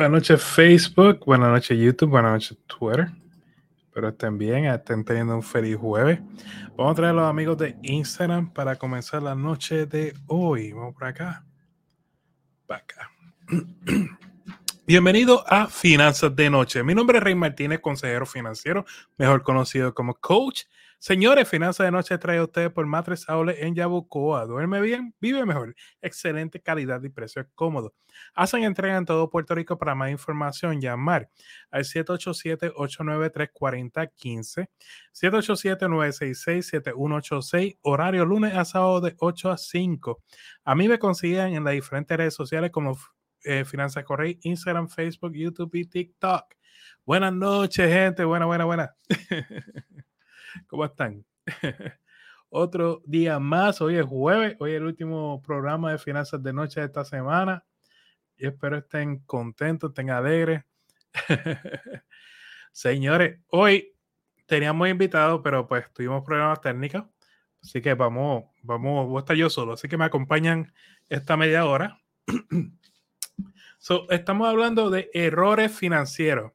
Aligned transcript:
Buenas 0.00 0.12
noches 0.12 0.42
Facebook, 0.42 1.26
buenas 1.26 1.50
noches 1.50 1.78
YouTube, 1.78 2.08
buenas 2.08 2.32
noches 2.32 2.56
Twitter. 2.66 3.10
Espero 3.84 4.08
estén 4.08 4.38
bien, 4.38 4.64
estén 4.64 5.04
teniendo 5.04 5.34
un 5.34 5.42
feliz 5.42 5.76
jueves. 5.76 6.18
Vamos 6.74 6.92
a 6.92 6.94
traer 6.94 7.10
a 7.10 7.16
los 7.16 7.28
amigos 7.28 7.58
de 7.58 7.76
Instagram 7.82 8.50
para 8.50 8.76
comenzar 8.76 9.22
la 9.22 9.34
noche 9.34 9.84
de 9.84 10.14
hoy. 10.26 10.72
Vamos 10.72 10.94
por 10.94 11.04
acá. 11.04 11.44
Para 12.66 12.80
acá. 12.80 13.10
Bienvenido 14.86 15.44
a 15.46 15.66
Finanzas 15.66 16.34
de 16.34 16.48
Noche. 16.48 16.82
Mi 16.82 16.94
nombre 16.94 17.18
es 17.18 17.22
Rey 17.22 17.34
Martínez, 17.34 17.80
consejero 17.80 18.24
financiero, 18.24 18.86
mejor 19.18 19.42
conocido 19.42 19.92
como 19.92 20.14
coach 20.14 20.62
Señores, 21.02 21.48
Finanzas 21.48 21.86
de 21.86 21.92
Noche 21.92 22.18
trae 22.18 22.36
a 22.36 22.44
ustedes 22.44 22.70
por 22.70 22.84
Matres 22.84 23.26
Aule 23.26 23.66
en 23.66 23.74
Yabucoa. 23.74 24.44
Duerme 24.44 24.82
bien, 24.82 25.14
vive 25.18 25.46
mejor. 25.46 25.74
Excelente 26.02 26.60
calidad 26.60 27.02
y 27.02 27.08
precio 27.08 27.48
cómodo. 27.54 27.94
Hacen 28.34 28.64
entrega 28.64 28.98
en 28.98 29.06
todo 29.06 29.30
Puerto 29.30 29.54
Rico. 29.54 29.78
Para 29.78 29.94
más 29.94 30.10
información, 30.10 30.78
llamar 30.78 31.30
al 31.70 31.84
787-893-4015, 31.84 34.68
787-966-7186, 35.14 37.78
horario 37.80 38.26
lunes 38.26 38.54
a 38.54 38.66
sábado 38.66 39.00
de 39.00 39.14
8 39.20 39.52
a 39.52 39.56
5. 39.56 40.22
A 40.64 40.74
mí 40.74 40.86
me 40.86 40.98
consiguen 40.98 41.54
en 41.54 41.64
las 41.64 41.72
diferentes 41.72 42.14
redes 42.14 42.34
sociales 42.34 42.70
como 42.70 42.98
eh, 43.44 43.64
Finanzas 43.64 44.04
Correy, 44.04 44.38
Instagram, 44.42 44.90
Facebook, 44.90 45.32
YouTube 45.32 45.74
y 45.76 45.86
TikTok. 45.86 46.44
Buenas 47.06 47.32
noches, 47.32 47.90
gente. 47.90 48.22
Buena, 48.22 48.44
buena, 48.44 48.66
buena. 48.66 48.94
¿Cómo 50.66 50.84
están? 50.84 51.24
Otro 52.48 53.02
día 53.06 53.38
más, 53.38 53.80
hoy 53.80 53.96
es 53.96 54.04
jueves, 54.04 54.56
hoy 54.58 54.72
es 54.72 54.76
el 54.78 54.84
último 54.84 55.40
programa 55.42 55.92
de 55.92 55.98
finanzas 55.98 56.42
de 56.42 56.52
noche 56.52 56.80
de 56.80 56.86
esta 56.86 57.04
semana. 57.04 57.64
Y 58.36 58.46
espero 58.46 58.78
estén 58.78 59.18
contentos, 59.20 59.90
estén 59.90 60.10
alegres. 60.10 60.64
Señores, 62.72 63.38
hoy 63.48 63.94
teníamos 64.46 64.88
invitados, 64.88 65.40
pero 65.44 65.66
pues 65.68 65.92
tuvimos 65.92 66.24
problemas 66.24 66.60
técnicos. 66.60 67.04
Así 67.62 67.80
que 67.80 67.94
vamos, 67.94 68.44
vamos, 68.62 69.06
voy 69.06 69.18
a 69.18 69.20
estar 69.20 69.36
yo 69.36 69.50
solo. 69.50 69.74
Así 69.74 69.88
que 69.88 69.96
me 69.96 70.06
acompañan 70.06 70.72
esta 71.08 71.36
media 71.36 71.66
hora. 71.66 72.00
estamos 74.10 74.48
hablando 74.48 74.90
de 74.90 75.10
errores 75.14 75.72
financieros 75.72 76.52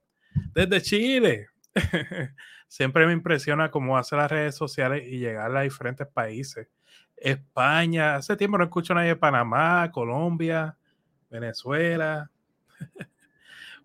desde 0.53 0.81
Chile. 0.81 1.47
siempre 2.75 3.07
me 3.07 3.13
impresiona 3.13 3.71
cómo 3.71 3.97
hace 3.97 4.17
las 4.17 4.29
redes 4.29 4.53
sociales 4.53 5.07
y 5.07 5.17
llegar 5.17 5.55
a 5.55 5.61
diferentes 5.61 6.05
países. 6.07 6.67
España, 7.15 8.15
hace 8.15 8.35
tiempo 8.35 8.57
no 8.57 8.65
escucho 8.65 8.91
a 8.91 8.97
nadie 8.97 9.09
de 9.09 9.15
Panamá, 9.15 9.89
Colombia, 9.93 10.77
Venezuela. 11.29 12.29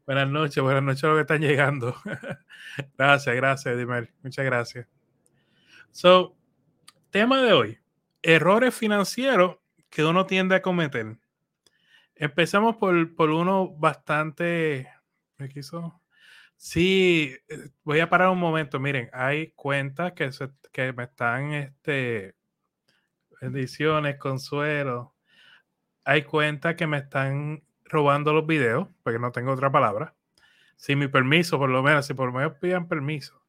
buenas 0.06 0.28
noches, 0.28 0.60
buenas 0.60 0.82
noches 0.82 1.04
a 1.04 1.06
los 1.06 1.16
que 1.18 1.20
están 1.20 1.40
llegando. 1.40 1.94
gracias, 2.98 3.36
gracias, 3.36 3.78
Dimer. 3.78 4.12
Muchas 4.24 4.44
gracias. 4.44 4.88
So, 5.92 6.36
tema 7.10 7.42
de 7.42 7.52
hoy: 7.52 7.78
errores 8.22 8.74
financieros 8.74 9.58
que 9.88 10.04
uno 10.04 10.26
tiende 10.26 10.56
a 10.56 10.62
cometer. 10.62 11.16
Empezamos 12.16 12.74
por, 12.74 13.14
por 13.14 13.30
uno 13.30 13.68
bastante. 13.68 14.88
¿Me 15.38 15.48
quiso? 15.48 15.99
Sí, 16.62 17.34
eh, 17.48 17.70
voy 17.84 18.00
a 18.00 18.10
parar 18.10 18.28
un 18.28 18.38
momento. 18.38 18.78
Miren, 18.78 19.08
hay 19.14 19.52
cuentas 19.52 20.12
que, 20.12 20.28
que 20.72 20.92
me 20.92 21.04
están, 21.04 21.54
este, 21.54 22.34
bendiciones, 23.40 24.18
consuelo. 24.18 25.14
Hay 26.04 26.24
cuentas 26.24 26.76
que 26.76 26.86
me 26.86 26.98
están 26.98 27.64
robando 27.84 28.32
los 28.34 28.46
videos, 28.46 28.88
porque 29.02 29.18
no 29.18 29.32
tengo 29.32 29.52
otra 29.52 29.72
palabra. 29.72 30.14
Sin 30.76 30.98
mi 31.00 31.08
permiso, 31.08 31.58
por 31.58 31.70
lo 31.70 31.82
menos, 31.82 32.06
si 32.06 32.14
por 32.14 32.26
lo 32.32 32.38
menos 32.38 32.58
pidan 32.60 32.88
permiso. 32.88 33.42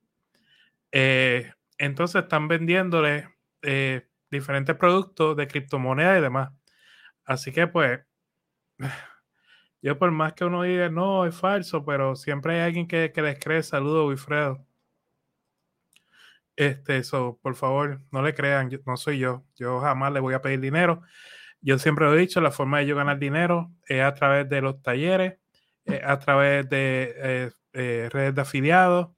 Eh, 0.92 1.54
entonces 1.78 2.24
están 2.24 2.48
vendiéndole 2.48 3.30
eh, 3.62 4.08
diferentes 4.32 4.76
productos 4.78 5.38
de 5.38 5.48
criptomonedas 5.48 6.20
y 6.20 6.22
demás. 6.22 6.52
Así 7.26 7.52
que 7.52 7.68
pues 7.68 8.02
yo 9.82 9.98
por 9.98 10.12
más 10.12 10.34
que 10.34 10.46
uno 10.46 10.64
diga, 10.64 10.90
no, 10.90 11.26
es 11.26 11.36
falso, 11.36 11.84
pero 11.86 12.16
siempre 12.16 12.56
hay 12.56 12.62
alguien 12.62 12.88
que, 12.88 13.12
que 13.12 13.22
les 13.22 13.40
cree. 13.40 13.64
Saludo, 13.64 14.08
Wilfredo. 14.08 14.66
Este, 16.56 16.98
eso, 16.98 17.40
por 17.42 17.56
favor, 17.56 18.02
no 18.12 18.22
le 18.22 18.36
crean, 18.36 18.70
no 18.86 18.98
soy 18.98 19.20
yo. 19.20 19.44
Yo 19.56 19.80
jamás 19.80 20.14
le 20.14 20.20
voy 20.20 20.34
a 20.36 20.42
pedir 20.42 20.60
dinero. 20.60 21.02
Yo 21.62 21.80
siempre 21.80 22.06
lo 22.06 22.14
he 22.14 22.20
dicho, 22.20 22.42
la 22.42 22.52
forma 22.52 22.80
de 22.80 22.88
yo 22.88 22.96
ganar 22.96 23.20
dinero 23.20 23.72
es 23.88 24.02
a 24.02 24.14
través 24.14 24.50
de 24.50 24.62
los 24.62 24.82
talleres, 24.82 25.40
a 26.04 26.20
través 26.20 26.70
de 26.70 27.14
eh, 27.18 27.52
eh, 27.74 28.10
redes 28.12 28.36
de 28.36 28.42
afiliados 28.42 29.10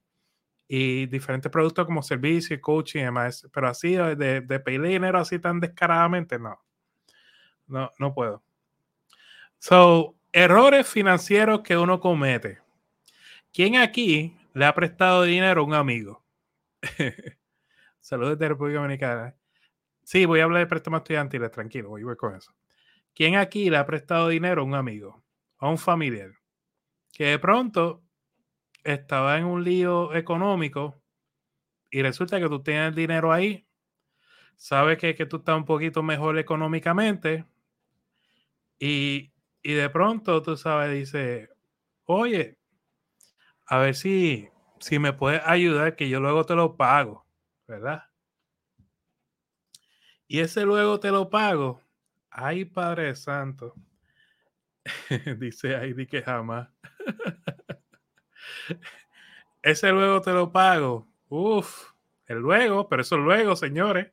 y 0.68 1.06
diferentes 1.06 1.50
productos 1.50 1.86
como 1.86 2.02
servicio, 2.02 2.58
coaching 2.60 3.04
y. 3.04 3.46
Pero 3.52 3.68
así, 3.68 3.94
de, 3.96 4.40
de 4.40 4.60
pedir 4.60 4.82
dinero 4.82 5.18
así 5.18 5.38
tan 5.38 5.60
descaradamente, 5.60 6.38
no. 6.38 6.58
No, 7.66 7.90
no 7.98 8.14
puedo. 8.14 8.42
So, 9.58 10.16
Errores 10.36 10.88
financieros 10.88 11.60
que 11.60 11.76
uno 11.76 12.00
comete. 12.00 12.58
¿Quién 13.52 13.76
aquí 13.76 14.36
le 14.52 14.64
ha 14.64 14.74
prestado 14.74 15.22
dinero 15.22 15.60
a 15.60 15.64
un 15.64 15.74
amigo? 15.74 16.24
Saludos 18.00 18.36
de 18.40 18.48
República 18.48 18.80
Dominicana. 18.80 19.36
Sí, 20.02 20.24
voy 20.24 20.40
a 20.40 20.44
hablar 20.44 20.62
de 20.62 20.66
préstamos 20.66 21.02
estudiantiles, 21.02 21.52
tranquilo, 21.52 21.90
voy, 21.90 22.02
voy 22.02 22.16
con 22.16 22.34
eso. 22.34 22.52
¿Quién 23.14 23.36
aquí 23.36 23.70
le 23.70 23.76
ha 23.76 23.86
prestado 23.86 24.26
dinero 24.26 24.62
a 24.62 24.64
un 24.64 24.74
amigo, 24.74 25.22
a 25.58 25.68
un 25.68 25.78
familiar, 25.78 26.32
que 27.12 27.26
de 27.26 27.38
pronto 27.38 28.02
estaba 28.82 29.38
en 29.38 29.44
un 29.44 29.62
lío 29.62 30.12
económico 30.16 31.00
y 31.92 32.02
resulta 32.02 32.40
que 32.40 32.48
tú 32.48 32.60
tienes 32.60 32.88
el 32.88 32.96
dinero 32.96 33.32
ahí, 33.32 33.68
sabes 34.56 34.98
que, 34.98 35.14
que 35.14 35.26
tú 35.26 35.36
estás 35.36 35.56
un 35.56 35.64
poquito 35.64 36.02
mejor 36.02 36.40
económicamente 36.40 37.46
y 38.80 39.33
y 39.64 39.72
de 39.72 39.88
pronto, 39.88 40.42
tú 40.42 40.58
sabes, 40.58 40.92
dice, 40.92 41.48
oye, 42.04 42.58
a 43.66 43.78
ver 43.78 43.94
si, 43.94 44.50
si 44.78 44.98
me 44.98 45.14
puedes 45.14 45.40
ayudar, 45.44 45.96
que 45.96 46.10
yo 46.10 46.20
luego 46.20 46.44
te 46.44 46.54
lo 46.54 46.76
pago, 46.76 47.26
¿verdad? 47.66 48.04
Y 50.28 50.40
ese 50.40 50.66
luego 50.66 51.00
te 51.00 51.10
lo 51.10 51.30
pago. 51.30 51.80
Ay, 52.30 52.66
Padre 52.66 53.16
Santo. 53.16 53.74
dice 55.38 55.76
ahí, 55.76 55.94
di 55.94 56.06
que 56.06 56.22
jamás. 56.22 56.68
ese 59.62 59.90
luego 59.92 60.20
te 60.20 60.32
lo 60.32 60.52
pago. 60.52 61.08
Uf, 61.30 61.92
el 62.26 62.38
luego, 62.38 62.86
pero 62.86 63.00
eso 63.00 63.16
luego, 63.16 63.56
señores. 63.56 64.12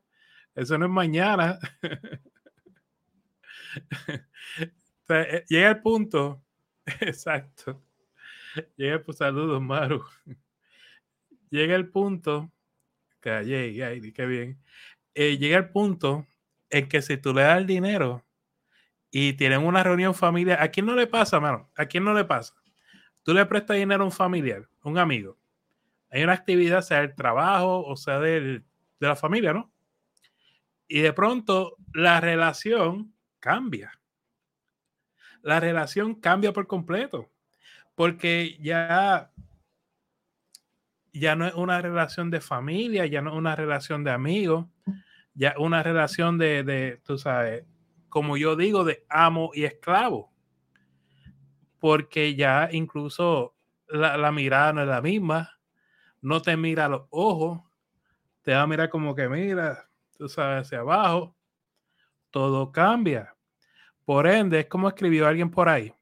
Eso 0.56 0.78
no 0.78 0.86
es 0.86 0.92
mañana. 0.92 1.60
Eh, 5.12 5.46
llega 5.48 5.70
el 5.70 5.82
punto, 5.82 6.44
exacto. 7.02 7.82
Llega 8.76 8.96
el 8.96 9.14
saludos, 9.14 9.62
Maru. 9.62 10.04
Llega 11.50 11.76
el 11.76 11.90
punto, 11.90 12.52
que 13.20 13.30
ay, 13.30 14.12
qué 14.14 14.26
bien. 14.26 14.62
Eh, 15.14 15.38
llega 15.38 15.58
el 15.58 15.70
punto 15.70 16.26
en 16.70 16.88
que 16.88 17.02
si 17.02 17.18
tú 17.18 17.34
le 17.34 17.42
das 17.42 17.58
el 17.58 17.68
dinero 17.68 18.24
y 19.10 19.34
tienen 19.34 19.66
una 19.66 19.84
reunión 19.84 20.14
familiar, 20.14 20.62
¿a 20.62 20.70
quién 20.70 20.86
no 20.86 20.96
le 20.96 21.08
pasa, 21.08 21.40
mano? 21.40 21.70
¿A 21.76 21.86
quién 21.86 22.04
no 22.04 22.14
le 22.14 22.24
pasa? 22.26 22.54
Tú 23.24 23.34
le 23.34 23.46
prestas 23.46 23.78
dinero 23.78 24.04
a 24.04 24.06
un 24.06 24.12
familiar, 24.12 24.68
un 24.84 24.98
amigo. 24.98 25.38
Hay 26.10 26.24
una 26.24 26.34
actividad, 26.34 26.82
sea 26.82 27.02
del 27.02 27.16
trabajo 27.16 27.86
o 27.86 27.96
sea 27.96 28.20
de 28.20 28.64
la 29.00 29.16
familia, 29.16 29.54
¿no? 29.54 29.72
Y 30.88 31.00
de 31.00 31.14
pronto 31.14 31.78
la 31.94 32.20
relación 32.20 33.14
cambia 33.40 34.01
la 35.42 35.60
relación 35.60 36.16
cambia 36.16 36.54
por 36.54 36.68
completo. 36.68 37.30
Porque 37.96 38.58
ya, 38.60 39.32
ya 41.14 41.36
no 41.36 41.46
es 41.46 41.54
una 41.54 41.82
relación 41.82 42.32
de 42.32 42.42
familia, 42.42 43.06
ya 43.06 43.22
no 43.22 43.32
es 43.32 43.38
una 43.38 43.56
relación 43.56 44.04
de 44.04 44.12
amigos, 44.12 44.66
ya 45.34 45.54
una 45.58 45.84
relación 45.84 46.38
de, 46.38 46.64
de 46.64 47.02
tú 47.04 47.18
sabes, 47.18 47.66
como 48.10 48.38
yo 48.38 48.56
digo, 48.56 48.84
de 48.84 49.06
amo 49.10 49.52
y 49.54 49.66
esclavo. 49.66 50.32
Porque 51.80 52.36
ya 52.36 52.70
incluso 52.72 53.56
la, 53.88 54.18
la 54.18 54.32
mirada 54.32 54.74
no 54.74 54.82
es 54.82 54.88
la 54.88 55.02
misma, 55.02 55.60
no 56.22 56.42
te 56.42 56.56
mira 56.56 56.86
a 56.86 56.90
los 56.90 57.08
ojos, 57.10 57.62
te 58.42 58.54
va 58.54 58.62
a 58.62 58.68
mirar 58.68 58.90
como 58.90 59.16
que 59.16 59.28
mira, 59.28 59.90
tú 60.18 60.30
sabes, 60.30 60.68
hacia 60.68 60.80
abajo, 60.80 61.36
todo 62.30 62.72
cambia. 62.72 63.36
Por 64.06 64.28
ende, 64.28 64.62
es 64.62 64.66
como 64.68 64.88
escribió 64.88 65.28
alguien 65.28 65.52
por 65.52 65.70
ahí. 65.70 65.94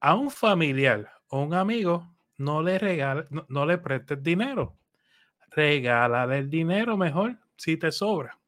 A 0.00 0.14
un 0.14 0.30
familiar 0.30 1.10
o 1.28 1.42
un 1.42 1.54
amigo 1.54 2.12
no 2.38 2.62
le 2.62 2.78
regala, 2.78 3.26
no, 3.48 3.66
le 3.66 3.78
prestes 3.78 4.22
dinero. 4.22 4.76
Regálale 5.50 6.38
el 6.38 6.50
dinero 6.50 6.96
mejor 6.96 7.38
si 7.56 7.76
te 7.76 7.92
sobra. 7.92 8.38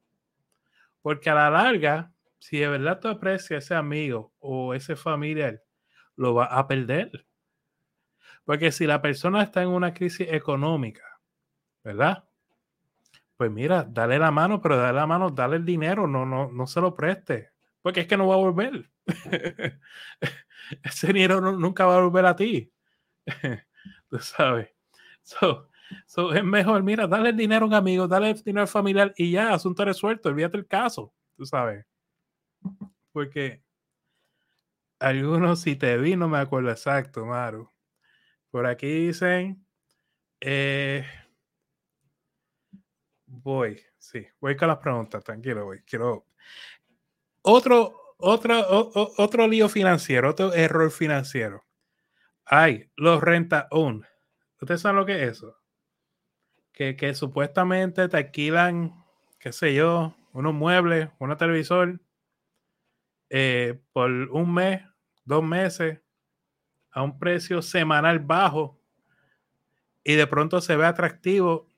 Porque 1.00 1.30
a 1.30 1.34
la 1.34 1.50
larga, 1.50 2.12
si 2.38 2.58
de 2.58 2.68
verdad 2.68 2.98
tú 2.98 3.08
aprecias 3.08 3.64
ese 3.64 3.74
amigo 3.74 4.32
o 4.40 4.74
ese 4.74 4.96
familiar, 4.96 5.62
lo 6.16 6.34
va 6.34 6.46
a 6.46 6.66
perder. 6.66 7.24
Porque 8.44 8.72
si 8.72 8.86
la 8.86 9.00
persona 9.00 9.42
está 9.42 9.62
en 9.62 9.68
una 9.68 9.94
crisis 9.94 10.26
económica, 10.30 11.20
¿verdad? 11.82 12.24
Pues 13.36 13.50
mira, 13.50 13.84
dale 13.84 14.18
la 14.18 14.30
mano, 14.30 14.60
pero 14.60 14.76
dale 14.76 14.98
la 14.98 15.06
mano, 15.06 15.30
dale 15.30 15.56
el 15.56 15.64
dinero, 15.64 16.06
no, 16.06 16.26
no, 16.26 16.50
no 16.50 16.66
se 16.66 16.80
lo 16.80 16.94
preste, 16.94 17.53
porque 17.84 18.00
es 18.00 18.06
que 18.06 18.16
no 18.16 18.26
va 18.26 18.36
a 18.36 18.38
volver. 18.38 18.90
Ese 20.82 21.08
dinero 21.08 21.38
nunca 21.52 21.84
va 21.84 21.98
a 21.98 22.00
volver 22.00 22.24
a 22.24 22.34
ti. 22.34 22.72
Tú 24.08 24.18
sabes. 24.20 24.70
So, 25.22 25.68
es 26.32 26.42
mejor, 26.42 26.82
mira, 26.82 27.06
dale 27.06 27.28
el 27.28 27.36
dinero 27.36 27.66
a 27.66 27.68
un 27.68 27.74
amigo, 27.74 28.08
dale 28.08 28.30
el 28.30 28.42
dinero 28.42 28.62
al 28.62 28.68
familiar 28.68 29.12
y 29.18 29.32
ya, 29.32 29.52
asunto 29.52 29.84
resuelto, 29.84 30.30
olvídate 30.30 30.56
el 30.56 30.66
caso, 30.66 31.12
tú 31.36 31.44
sabes. 31.44 31.84
Porque 33.12 33.62
algunos, 34.98 35.60
si 35.60 35.76
te 35.76 35.98
vi, 35.98 36.16
no 36.16 36.26
me 36.26 36.38
acuerdo 36.38 36.70
exacto, 36.70 37.26
Maru. 37.26 37.70
Por 38.50 38.66
aquí 38.66 39.08
dicen, 39.08 39.66
eh, 40.40 41.04
voy, 43.26 43.78
sí, 43.98 44.26
voy 44.40 44.56
con 44.56 44.68
las 44.68 44.78
preguntas, 44.78 45.22
tranquilo, 45.22 45.66
voy. 45.66 45.82
Quiero 45.82 46.26
otro, 47.44 48.16
otro, 48.16 48.90
otro 49.16 49.46
lío 49.46 49.68
financiero, 49.68 50.30
otro 50.30 50.52
error 50.54 50.90
financiero. 50.90 51.62
Hay 52.46 52.90
los 52.96 53.22
renta 53.22 53.68
own. 53.70 54.04
¿Ustedes 54.60 54.80
saben 54.80 54.96
lo 54.96 55.06
que 55.06 55.22
es 55.22 55.32
eso? 55.32 55.56
Que, 56.72 57.14
supuestamente 57.14 58.08
te 58.08 58.16
alquilan, 58.16 59.04
qué 59.38 59.52
sé 59.52 59.74
yo, 59.74 60.16
unos 60.32 60.54
muebles, 60.54 61.10
una 61.18 61.36
televisor 61.36 62.00
eh, 63.30 63.80
por 63.92 64.10
un 64.10 64.52
mes, 64.52 64.82
dos 65.24 65.44
meses, 65.44 66.00
a 66.90 67.02
un 67.02 67.18
precio 67.18 67.60
semanal 67.60 68.20
bajo 68.20 68.80
y 70.02 70.14
de 70.14 70.26
pronto 70.26 70.60
se 70.60 70.76
ve 70.76 70.86
atractivo, 70.86 71.68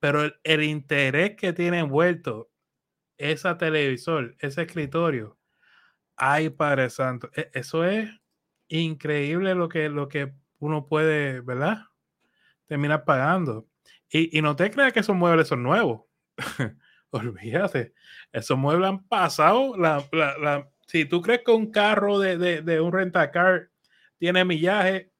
pero 0.00 0.30
el, 0.42 0.62
interés 0.62 1.36
que 1.36 1.52
tiene 1.52 1.80
envuelto 1.80 2.50
esa 3.18 3.58
televisor, 3.58 4.36
ese 4.38 4.62
escritorio, 4.62 5.38
ay 6.16 6.50
Padre 6.50 6.90
Santo, 6.90 7.30
e, 7.36 7.50
eso 7.54 7.84
es 7.84 8.10
increíble 8.68 9.54
lo 9.54 9.68
que, 9.68 9.88
lo 9.88 10.08
que 10.08 10.32
uno 10.58 10.86
puede, 10.86 11.40
¿verdad? 11.40 11.86
Terminar 12.66 13.04
pagando. 13.04 13.68
Y, 14.10 14.40
no 14.42 14.56
te 14.56 14.70
creas 14.70 14.92
que 14.92 15.00
esos 15.00 15.16
muebles 15.16 15.48
son 15.48 15.62
nuevos. 15.62 16.02
Olvídate, 17.10 17.94
esos 18.32 18.58
muebles 18.58 18.88
han 18.88 19.04
pasado. 19.06 19.74
Si 20.86 21.04
tú 21.04 21.20
crees 21.20 21.42
que 21.44 21.52
un 21.52 21.70
carro 21.70 22.18
de, 22.18 22.38
de, 22.38 22.62
de 22.62 22.80
un 22.80 22.92
rentacar 22.92 23.70
tiene 24.18 24.44
millaje, 24.44 25.12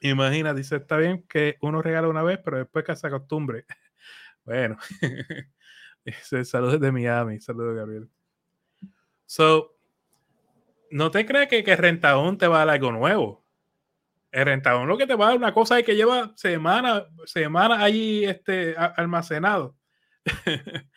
imagina, 0.00 0.54
dice, 0.54 0.76
está 0.76 0.96
bien 0.96 1.24
que 1.28 1.56
uno 1.60 1.82
regala 1.82 2.08
una 2.08 2.22
vez, 2.22 2.38
pero 2.44 2.58
después 2.58 2.84
que 2.84 2.96
se 2.96 3.06
acostumbre. 3.06 3.64
Bueno, 4.42 4.78
saludos 6.44 6.80
de 6.80 6.92
Miami, 6.92 7.40
saludos 7.40 7.76
Gabriel. 7.76 8.08
So, 9.26 9.76
no 10.90 11.10
te 11.10 11.24
crees 11.24 11.48
que, 11.48 11.62
que 11.62 11.76
Rentaón 11.76 12.36
te 12.38 12.48
va 12.48 12.56
a 12.56 12.66
dar 12.66 12.74
algo 12.74 12.92
nuevo. 12.92 13.44
El 14.32 14.46
Rentaón 14.46 14.88
lo 14.88 14.96
que 14.96 15.06
te 15.06 15.14
va 15.14 15.26
a 15.26 15.28
dar 15.28 15.36
una 15.36 15.54
cosa 15.54 15.78
es 15.78 15.84
que 15.84 15.96
lleva 15.96 16.32
semanas 16.36 17.04
semana 17.26 17.82
ahí 17.82 18.24
este, 18.24 18.76
almacenado. 18.76 19.76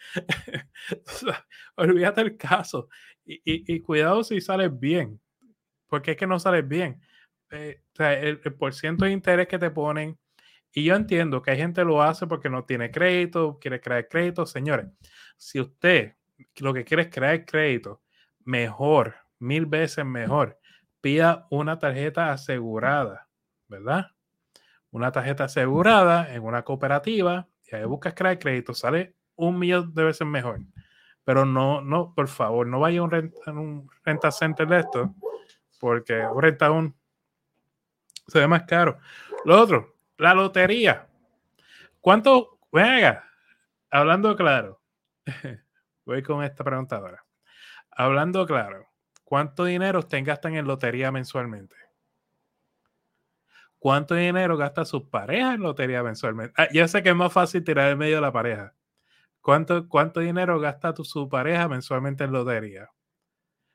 Olvídate 1.75 2.21
el 2.21 2.37
caso. 2.37 2.89
Y, 3.25 3.35
y, 3.45 3.75
y, 3.75 3.79
cuidado 3.81 4.23
si 4.23 4.41
sales 4.41 4.77
bien. 4.77 5.19
Porque 5.87 6.11
es 6.11 6.17
que 6.17 6.27
no 6.27 6.39
sales 6.39 6.67
bien. 6.67 6.99
Eh, 7.51 7.81
el, 7.97 8.41
el 8.43 8.53
por 8.55 8.73
ciento 8.73 9.05
de 9.05 9.11
interés 9.11 9.47
que 9.47 9.59
te 9.59 9.71
ponen. 9.71 10.17
Y 10.73 10.83
yo 10.83 10.95
entiendo 10.95 11.41
que 11.41 11.51
hay 11.51 11.57
gente 11.57 11.81
que 11.81 11.85
lo 11.85 12.01
hace 12.01 12.25
porque 12.25 12.49
no 12.49 12.65
tiene 12.65 12.89
crédito, 12.89 13.59
quiere 13.61 13.79
crear 13.79 14.07
crédito. 14.07 14.45
Señores, 14.45 14.87
si 15.37 15.59
usted 15.59 16.15
lo 16.57 16.73
que 16.73 16.83
quiere 16.83 17.03
es 17.03 17.09
crear 17.09 17.45
crédito, 17.45 18.01
mejor, 18.43 19.15
mil 19.37 19.67
veces 19.67 20.03
mejor, 20.03 20.59
pida 20.99 21.47
una 21.51 21.77
tarjeta 21.77 22.31
asegurada, 22.31 23.29
¿verdad? 23.67 24.07
Una 24.89 25.11
tarjeta 25.11 25.43
asegurada 25.45 26.33
en 26.33 26.43
una 26.43 26.63
cooperativa 26.63 27.47
y 27.71 27.75
ahí 27.75 27.85
buscas 27.85 28.15
crear 28.15 28.39
crédito, 28.39 28.73
sale 28.73 29.15
un 29.35 29.59
millón 29.59 29.93
de 29.93 30.03
veces 30.05 30.25
mejor. 30.25 30.59
Pero 31.23 31.45
no, 31.45 31.81
no, 31.81 32.13
por 32.15 32.27
favor, 32.27 32.65
no 32.65 32.79
vaya 32.79 32.99
a 32.99 33.03
un 33.03 33.11
renta, 33.11 33.51
un 33.51 33.89
renta 34.03 34.31
center 34.31 34.67
de 34.67 34.79
esto, 34.79 35.13
porque 35.79 36.25
renta 36.35 36.71
un 36.71 36.95
se 38.27 38.39
ve 38.39 38.47
más 38.47 38.63
caro. 38.63 38.97
Lo 39.45 39.59
otro, 39.59 39.92
la 40.23 40.33
lotería. 40.33 41.09
¿Cuánto? 41.99 42.57
Venga, 42.71 43.29
hablando 43.91 44.35
claro. 44.37 44.81
Voy 46.05 46.23
con 46.23 46.43
esta 46.43 46.63
pregunta 46.63 46.95
ahora. 46.95 47.25
Hablando 47.91 48.45
claro, 48.45 48.87
¿cuánto 49.25 49.65
dinero 49.65 49.99
usted 49.99 50.23
gastan 50.23 50.55
en 50.55 50.65
lotería 50.65 51.11
mensualmente? 51.11 51.75
¿Cuánto 53.77 54.15
dinero 54.15 54.55
gasta 54.55 54.85
su 54.85 55.09
pareja 55.09 55.55
en 55.55 55.61
lotería 55.61 56.01
mensualmente? 56.03 56.53
Ah, 56.57 56.69
yo 56.71 56.87
sé 56.87 57.03
que 57.03 57.09
es 57.09 57.15
más 57.15 57.33
fácil 57.33 57.61
tirar 57.65 57.91
en 57.91 57.97
medio 57.97 58.15
de 58.15 58.21
la 58.21 58.31
pareja. 58.31 58.73
¿Cuánto, 59.41 59.89
cuánto 59.89 60.21
dinero 60.21 60.57
gasta 60.57 60.93
tu, 60.93 61.03
su 61.03 61.27
pareja 61.27 61.67
mensualmente 61.67 62.23
en 62.23 62.31
lotería? 62.31 62.89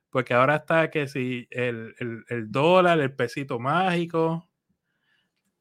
Porque 0.08 0.32
ahora 0.32 0.56
está 0.56 0.90
que 0.90 1.08
si 1.08 1.46
el, 1.50 1.94
el 2.28 2.50
dólar, 2.50 3.00
el 3.00 3.14
pesito 3.14 3.58
mágico, 3.58 4.47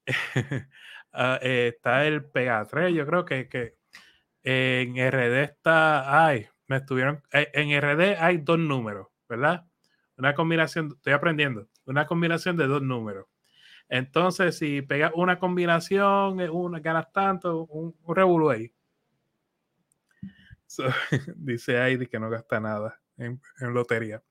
Ah, 1.20 1.40
eh, 1.42 1.72
está 1.74 2.06
el 2.06 2.26
Pega 2.26 2.64
3, 2.66 2.94
yo 2.94 3.08
creo 3.08 3.26
que, 3.26 3.48
que 3.48 3.76
en 4.44 4.98
RD 4.98 5.42
está, 5.42 6.28
ay, 6.28 6.48
me 6.68 6.78
estuvieron, 6.78 7.24
eh, 7.32 7.50
en 7.54 7.72
RD 7.82 8.18
hay 8.20 8.38
dos 8.38 8.60
números, 8.60 9.08
¿verdad? 9.28 9.66
Una 10.18 10.36
combinación, 10.36 10.94
estoy 10.96 11.14
aprendiendo, 11.14 11.70
una 11.86 12.06
combinación 12.06 12.56
de 12.56 12.68
dos 12.68 12.84
números. 12.84 13.26
Entonces, 13.90 14.58
si 14.58 14.82
pegas 14.82 15.12
una 15.16 15.40
combinación, 15.40 16.40
eh, 16.42 16.50
una, 16.50 16.80
ganas 16.80 17.12
tanto, 17.12 17.64
un, 17.66 17.96
un 18.04 18.52
ahí. 18.52 18.72
dice 21.36 21.78
Heidi 21.82 22.08
que 22.08 22.20
no 22.20 22.30
gasta 22.30 22.60
nada 22.60 23.00
en, 23.18 23.42
lotería. 23.62 24.22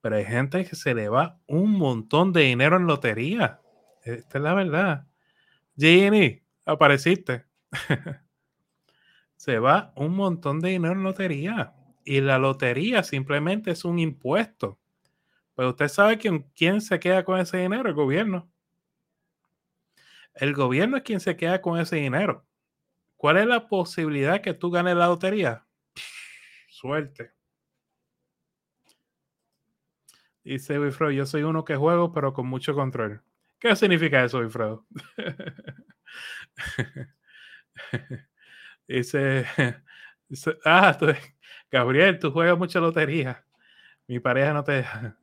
Pero 0.00 0.16
hay 0.16 0.24
gente 0.24 0.64
que 0.64 0.74
se 0.76 0.94
le 0.94 1.08
va 1.08 1.38
un 1.46 1.72
montón 1.72 2.32
de 2.32 2.42
dinero 2.42 2.76
en 2.76 2.86
lotería. 2.86 3.61
Esta 4.02 4.38
es 4.38 4.44
la 4.44 4.54
verdad. 4.54 5.06
Ginny, 5.76 6.42
apareciste. 6.64 7.46
Se 9.36 9.58
va 9.58 9.92
un 9.96 10.14
montón 10.14 10.60
de 10.60 10.70
dinero 10.70 10.94
en 10.94 11.02
lotería. 11.02 11.74
Y 12.04 12.20
la 12.20 12.38
lotería 12.38 13.02
simplemente 13.02 13.70
es 13.70 13.84
un 13.84 13.98
impuesto. 13.98 14.78
Pero 15.54 15.70
usted 15.70 15.88
sabe 15.88 16.18
quién, 16.18 16.80
se 16.80 16.98
queda 16.98 17.24
con 17.24 17.38
ese 17.38 17.58
dinero, 17.58 17.88
el 17.88 17.94
gobierno. 17.94 18.50
El 20.34 20.54
gobierno 20.54 20.96
es 20.96 21.02
quien 21.02 21.20
se 21.20 21.36
queda 21.36 21.60
con 21.60 21.78
ese 21.78 21.96
dinero. 21.96 22.46
¿Cuál 23.16 23.36
es 23.36 23.46
la 23.46 23.68
posibilidad 23.68 24.40
que 24.40 24.54
tú 24.54 24.70
ganes 24.70 24.96
la 24.96 25.06
lotería? 25.06 25.66
Suerte. 26.68 27.32
Dice 30.42 30.80
Wilfredo, 30.80 31.12
yo 31.12 31.26
soy 31.26 31.44
uno 31.44 31.64
que 31.64 31.76
juego, 31.76 32.12
pero 32.12 32.32
con 32.32 32.48
mucho 32.48 32.74
control. 32.74 33.22
¿Qué 33.62 33.76
significa 33.76 34.24
eso, 34.24 34.38
Wilfredo? 34.38 34.84
dice, 38.88 39.46
ah, 40.64 40.98
Gabriel, 41.70 42.18
tú 42.18 42.32
juegas 42.32 42.58
mucha 42.58 42.80
lotería. 42.80 43.46
Mi 44.08 44.18
pareja 44.18 44.52
no 44.52 44.64
te 44.64 44.72
deja. 44.72 45.16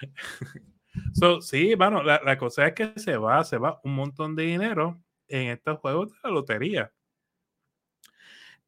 so, 1.12 1.42
sí, 1.42 1.74
bueno, 1.74 2.02
la, 2.02 2.22
la, 2.24 2.38
cosa 2.38 2.66
es 2.66 2.72
que 2.72 2.98
se 2.98 3.18
va, 3.18 3.44
se 3.44 3.58
va 3.58 3.78
un 3.84 3.94
montón 3.94 4.34
de 4.34 4.44
dinero 4.44 4.98
en 5.28 5.48
estos 5.48 5.80
juegos 5.80 6.12
de 6.12 6.18
la 6.24 6.30
lotería. 6.30 6.90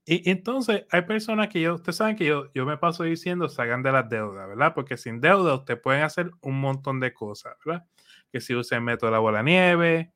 Y 0.05 0.29
entonces 0.29 0.85
hay 0.91 1.03
personas 1.03 1.49
que 1.49 1.63
yo, 1.63 1.77
ustedes 1.77 1.97
saben 1.97 2.17
que 2.17 2.27
yo, 2.27 2.53
yo 2.53 2.67
me 2.67 2.77
paso 2.77 3.05
diciendo, 3.05 3.49
salgan 3.49 3.83
de 3.83 3.93
las 3.93 4.11
deudas, 4.11 4.49
¿verdad? 4.49 4.75
Porque 4.75 4.99
sin 4.99 5.19
deuda 5.19 5.55
ustedes 5.55 5.81
pueden 5.81 6.03
hacer 6.03 6.31
un 6.43 6.61
montón 6.61 7.01
de 7.01 7.15
cosas, 7.15 7.57
¿verdad? 7.65 7.87
Que 8.33 8.41
si 8.41 8.55
el 8.55 8.81
método 8.81 9.11
de 9.11 9.13
la 9.13 9.19
bola 9.19 9.43
nieve, 9.43 10.15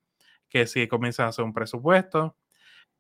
que 0.48 0.66
si 0.66 0.88
comienzan 0.88 1.26
a 1.26 1.28
hacer 1.28 1.44
un 1.44 1.52
presupuesto. 1.52 2.36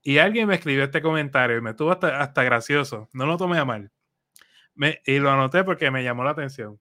Y 0.02 0.18
alguien 0.18 0.46
me 0.46 0.54
escribió 0.54 0.84
este 0.84 1.00
comentario 1.00 1.56
y 1.56 1.62
me 1.62 1.74
tuvo 1.74 1.92
hasta, 1.92 2.42
gracioso, 2.44 3.08
no 3.12 3.26
lo 3.26 3.38
tomé 3.38 3.58
a 3.58 3.64
mal. 3.64 3.90
Y 5.06 5.18
lo 5.18 5.30
anoté 5.30 5.64
porque 5.64 5.90
me 5.90 6.04
llamó 6.04 6.22
la 6.22 6.30
atención. 6.30 6.78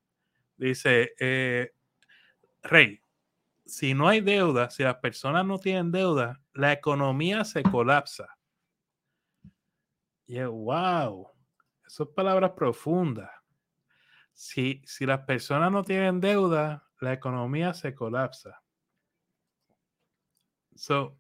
Dice, 0.58 1.14
eh, 1.18 1.72
Rey, 2.62 3.02
si 3.66 3.94
no 3.94 4.10
hay 4.10 4.20
deuda, 4.20 4.70
si 4.70 4.84
las 4.84 4.98
personas 4.98 5.46
no 5.46 5.58
tienen 5.60 5.92
deuda, 5.92 6.42
la 6.54 6.74
economía 6.74 7.46
se 7.46 7.64
colapsa. 7.64 8.38
Y 10.28 10.42
wow, 10.42 11.32
esas 11.88 12.08
palabras 12.10 12.52
profundas. 12.52 13.32
Si, 14.34 14.82
si 14.86 15.06
las 15.06 15.22
personas 15.22 15.72
no 15.72 15.84
tienen 15.84 16.20
deuda, 16.20 16.86
la 17.06 17.14
economía 17.14 17.74
se 17.74 17.94
colapsa. 17.94 18.62
So, 20.76 21.16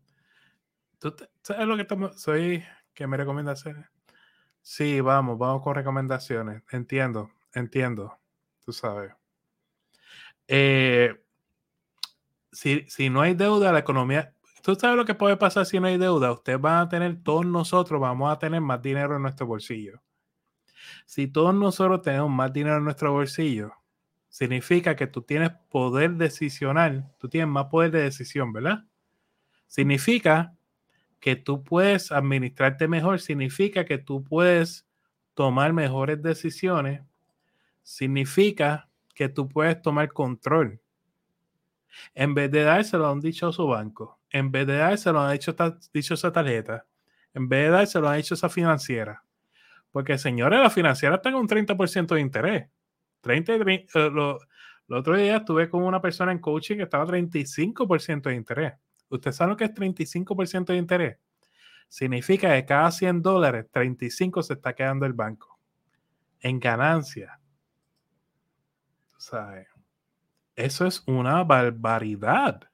¿tú 1.00 1.15
sabes 1.42 1.68
lo 1.68 1.75
que 1.75 1.84
estamos, 1.84 2.20
soy, 2.20 2.63
que 2.94 3.08
me 3.08 3.18
recomienda 3.18 3.54
hacer? 3.54 3.89
Sí, 4.62 5.00
vamos, 5.00 5.38
vamos 5.38 5.62
con 5.62 5.75
recomendaciones. 5.75 6.63
Entiendo, 6.72 7.30
entiendo, 7.54 8.18
tú 8.65 8.74
sabes. 8.74 9.13
Eh, 10.48 11.24
si, 12.51 12.86
si 12.89 13.10
no 13.10 13.22
hay 13.22 13.36
deuda, 13.36 13.72
la 13.72 13.80
economía, 13.80 14.34
tú 14.63 14.75
sabes 14.75 14.98
lo 14.98 15.06
que 15.06 15.13
puede 15.13 15.38
pasar 15.38 15.68
si 15.68 15.80
no 15.80 15.88
hay 15.88 15.98
deuda. 15.98 16.32
Ustedes 16.32 16.60
van 16.60 16.88
a 16.88 16.89
tener, 16.89 17.22
todos 17.24 17.46
nosotros 17.46 18.01
vamos 18.01 18.32
a 18.32 18.39
tener 18.39 18.60
más 18.60 18.82
dinero 18.82 19.15
en 19.15 19.22
nuestro 19.22 19.46
bolsillo. 19.46 20.01
Si 21.06 21.27
todos 21.27 21.54
nosotros 21.54 22.01
tenemos 22.01 22.32
más 22.32 22.51
dinero 22.51 22.77
en 22.77 22.86
nuestro 22.86 23.12
bolsillo, 23.12 23.72
significa 24.36 24.98
que 24.98 25.08
tú 25.08 25.22
tienes 25.22 25.51
poder 25.70 26.15
decisional, 26.15 27.10
tú 27.20 27.30
tienes 27.30 27.48
más 27.48 27.68
poder 27.68 27.92
de 27.92 28.01
decisión, 28.01 28.51
¿verdad? 28.51 28.84
Significa 29.65 30.54
que 31.22 31.38
tú 31.38 31.63
puedes 31.63 32.12
administrarte 32.12 32.89
mejor, 32.89 33.22
significa 33.22 33.86
que 33.86 33.98
tú 33.98 34.25
puedes 34.25 34.86
tomar 35.36 35.72
mejores 35.72 36.22
decisiones, 36.22 37.01
significa 37.82 38.89
que 39.13 39.30
tú 39.30 39.48
puedes 39.48 39.82
tomar 39.82 40.12
control. 40.12 40.82
En 42.13 42.34
vez 42.34 42.51
de 42.51 42.63
dárselo 42.63 43.06
a 43.06 43.13
un 43.13 43.22
banco, 43.70 44.20
en 44.32 44.51
vez 44.51 44.68
de 44.68 44.75
dárselo 44.75 45.22
a 45.22 45.24
una 45.27 45.39
dichosa 45.94 46.34
tarjeta, 46.34 46.86
en 47.34 47.48
vez 47.48 47.68
de 47.68 47.70
dárselo 47.70 48.08
a 48.08 48.10
una 48.10 48.18
dichosa 48.18 48.50
financiera. 48.50 49.24
Porque, 49.92 50.18
señores, 50.18 50.60
la 50.60 50.70
financiera 50.70 51.15
está 51.15 51.32
con 51.32 51.39
un 51.39 51.48
30% 51.48 52.15
de 52.15 52.20
interés. 52.20 52.75
30, 53.25 53.55
eh, 53.55 53.88
lo, 54.12 54.38
el 54.88 54.96
otro 54.96 55.17
día 55.17 55.38
estuve 55.38 55.67
con 55.67 55.84
una 55.84 56.00
persona 56.00 56.32
en 56.32 56.38
coaching 56.38 56.77
que 56.77 56.84
estaba 56.84 57.08
35% 57.08 58.29
de 58.29 58.36
interés. 58.36 58.74
¿Usted 59.10 59.32
sabe 59.32 59.51
lo 59.51 59.58
que 59.58 59.65
es 59.65 59.74
35% 59.74 60.65
de 60.65 60.77
interés? 60.77 61.17
Significa 61.89 62.53
que 62.53 62.65
cada 62.65 62.91
100 62.91 63.24
dólares, 63.24 63.65
35 63.72 64.44
se 64.44 64.53
está 64.53 64.74
quedando 64.75 65.08
el 65.08 65.13
banco 65.13 65.60
en 66.39 66.60
ganancia. 66.60 67.39
¿Sabes? 69.17 69.67
Eso 70.55 70.86
es 70.86 71.01
una 71.08 71.44
barbaridad. 71.44 72.70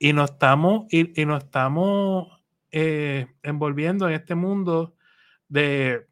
Y 0.00 0.12
nos 0.12 0.32
estamos, 0.32 0.86
y, 0.90 1.24
nos 1.24 1.44
estamos 1.44 2.42
eh, 2.72 3.28
envolviendo 3.44 4.08
en 4.08 4.14
este 4.14 4.34
mundo 4.34 4.96
de, 5.48 6.09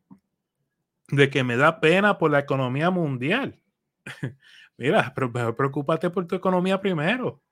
de 1.09 1.31
que 1.31 1.45
me 1.45 1.57
da 1.57 1.81
pena 1.81 2.19
por 2.19 2.31
la 2.31 2.41
economía 2.41 2.91
mundial. 2.91 3.61
Mira, 4.77 5.13
pero 5.15 5.33
preocúpate 5.57 6.11
por 6.11 6.27
tu 6.27 6.37
economía 6.37 6.81
primero. 6.81 7.43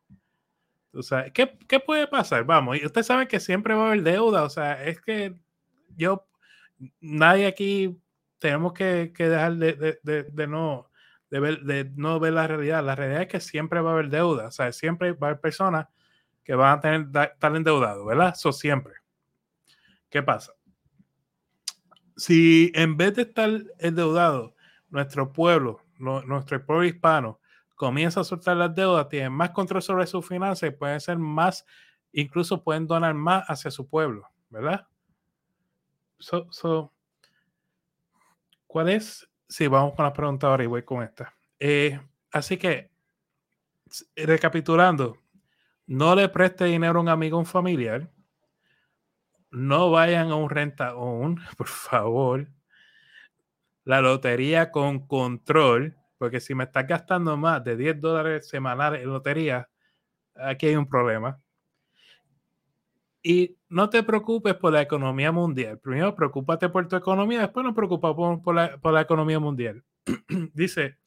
O 0.92 1.02
sea, 1.02 1.30
¿qué, 1.30 1.58
¿qué, 1.68 1.80
puede 1.80 2.06
pasar? 2.06 2.44
Vamos, 2.44 2.78
usted 2.82 3.02
sabe 3.02 3.28
que 3.28 3.40
siempre 3.40 3.74
va 3.74 3.84
a 3.84 3.86
haber 3.88 4.02
deuda. 4.02 4.44
O 4.44 4.48
sea, 4.48 4.82
es 4.84 5.00
que 5.00 5.34
yo, 5.96 6.26
nadie 7.00 7.46
aquí 7.46 8.00
tenemos 8.38 8.72
que, 8.72 9.12
que 9.14 9.28
dejar 9.28 9.56
de, 9.56 9.98
de, 10.02 10.22
de, 10.24 10.46
no, 10.46 10.90
de, 11.30 11.40
ver, 11.40 11.60
de 11.62 11.90
no 11.96 12.18
ver 12.20 12.34
la 12.34 12.46
realidad. 12.46 12.84
La 12.84 12.94
realidad 12.94 13.22
es 13.22 13.28
que 13.28 13.40
siempre 13.40 13.80
va 13.80 13.90
a 13.90 13.92
haber 13.94 14.08
deuda. 14.08 14.46
O 14.46 14.50
sea, 14.50 14.72
siempre 14.72 15.12
va 15.12 15.28
a 15.28 15.30
haber 15.30 15.40
personas 15.40 15.86
que 16.44 16.54
van 16.54 16.78
a 16.78 16.80
tener, 16.80 17.00
estar 17.32 17.54
endeudados, 17.56 18.06
¿verdad? 18.06 18.32
Eso 18.34 18.52
siempre. 18.52 18.94
¿Qué 20.08 20.22
pasa? 20.22 20.55
Si 22.16 22.72
en 22.74 22.96
vez 22.96 23.14
de 23.14 23.22
estar 23.22 23.50
endeudado, 23.78 24.54
nuestro 24.88 25.32
pueblo, 25.32 25.80
nuestro 25.98 26.64
pueblo 26.64 26.84
hispano, 26.84 27.40
comienza 27.74 28.20
a 28.20 28.24
soltar 28.24 28.56
las 28.56 28.74
deudas, 28.74 29.08
tienen 29.08 29.32
más 29.32 29.50
control 29.50 29.82
sobre 29.82 30.06
sus 30.06 30.26
finanzas 30.26 30.70
y 30.70 30.72
pueden 30.72 31.00
ser 31.00 31.18
más, 31.18 31.64
incluso 32.12 32.62
pueden 32.62 32.86
donar 32.86 33.14
más 33.14 33.44
hacia 33.48 33.70
su 33.70 33.88
pueblo, 33.88 34.28
¿verdad? 34.48 34.86
So, 36.18 36.92
¿Cuál 38.66 38.88
es? 38.88 39.28
Sí, 39.48 39.68
vamos 39.68 39.94
con 39.94 40.04
la 40.04 40.12
pregunta 40.12 40.48
ahora 40.48 40.64
y 40.64 40.66
voy 40.66 40.82
con 40.82 41.02
esta. 41.02 41.34
Eh, 41.60 42.00
así 42.32 42.56
que, 42.56 42.90
recapitulando, 44.16 45.18
no 45.86 46.14
le 46.14 46.28
preste 46.28 46.64
dinero 46.64 46.98
a 46.98 47.02
un 47.02 47.08
amigo 47.08 47.36
o 47.36 47.40
un 47.40 47.46
familiar. 47.46 48.10
No 49.50 49.90
vayan 49.90 50.30
a 50.30 50.36
un 50.36 50.50
renta 50.50 50.94
un, 50.96 51.40
por 51.56 51.68
favor. 51.68 52.48
La 53.84 54.00
lotería 54.00 54.70
con 54.70 55.06
control 55.06 55.96
porque 56.18 56.40
si 56.40 56.54
me 56.54 56.64
estás 56.64 56.86
gastando 56.86 57.36
más 57.36 57.62
de 57.64 57.76
10 57.76 58.00
dólares 58.00 58.48
semanales 58.48 59.02
en 59.02 59.10
lotería, 59.10 59.68
aquí 60.34 60.66
hay 60.66 60.76
un 60.76 60.88
problema. 60.88 61.40
Y 63.22 63.56
no 63.68 63.90
te 63.90 64.02
preocupes 64.02 64.54
por 64.54 64.72
la 64.72 64.82
economía 64.82 65.32
mundial. 65.32 65.78
Primero, 65.80 66.14
preocúpate 66.14 66.68
por 66.68 66.86
tu 66.86 66.96
economía, 66.96 67.40
después 67.40 67.64
no 67.64 67.74
preocupes 67.74 68.12
por, 68.42 68.54
la, 68.54 69.00
economía 69.00 69.40
mundial. 69.40 69.82
Dice, 70.54 70.98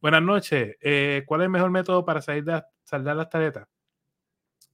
buenas 0.00 0.22
noches, 0.22 0.76
eh, 0.80 1.24
¿cuál 1.26 1.40
es 1.40 1.46
el 1.46 1.50
mejor 1.50 1.70
método 1.70 2.04
para 2.04 2.22
salir 2.22 2.44
de, 2.44 2.62
saldar 2.84 3.16
las 3.16 3.28
tarjetas? 3.28 3.68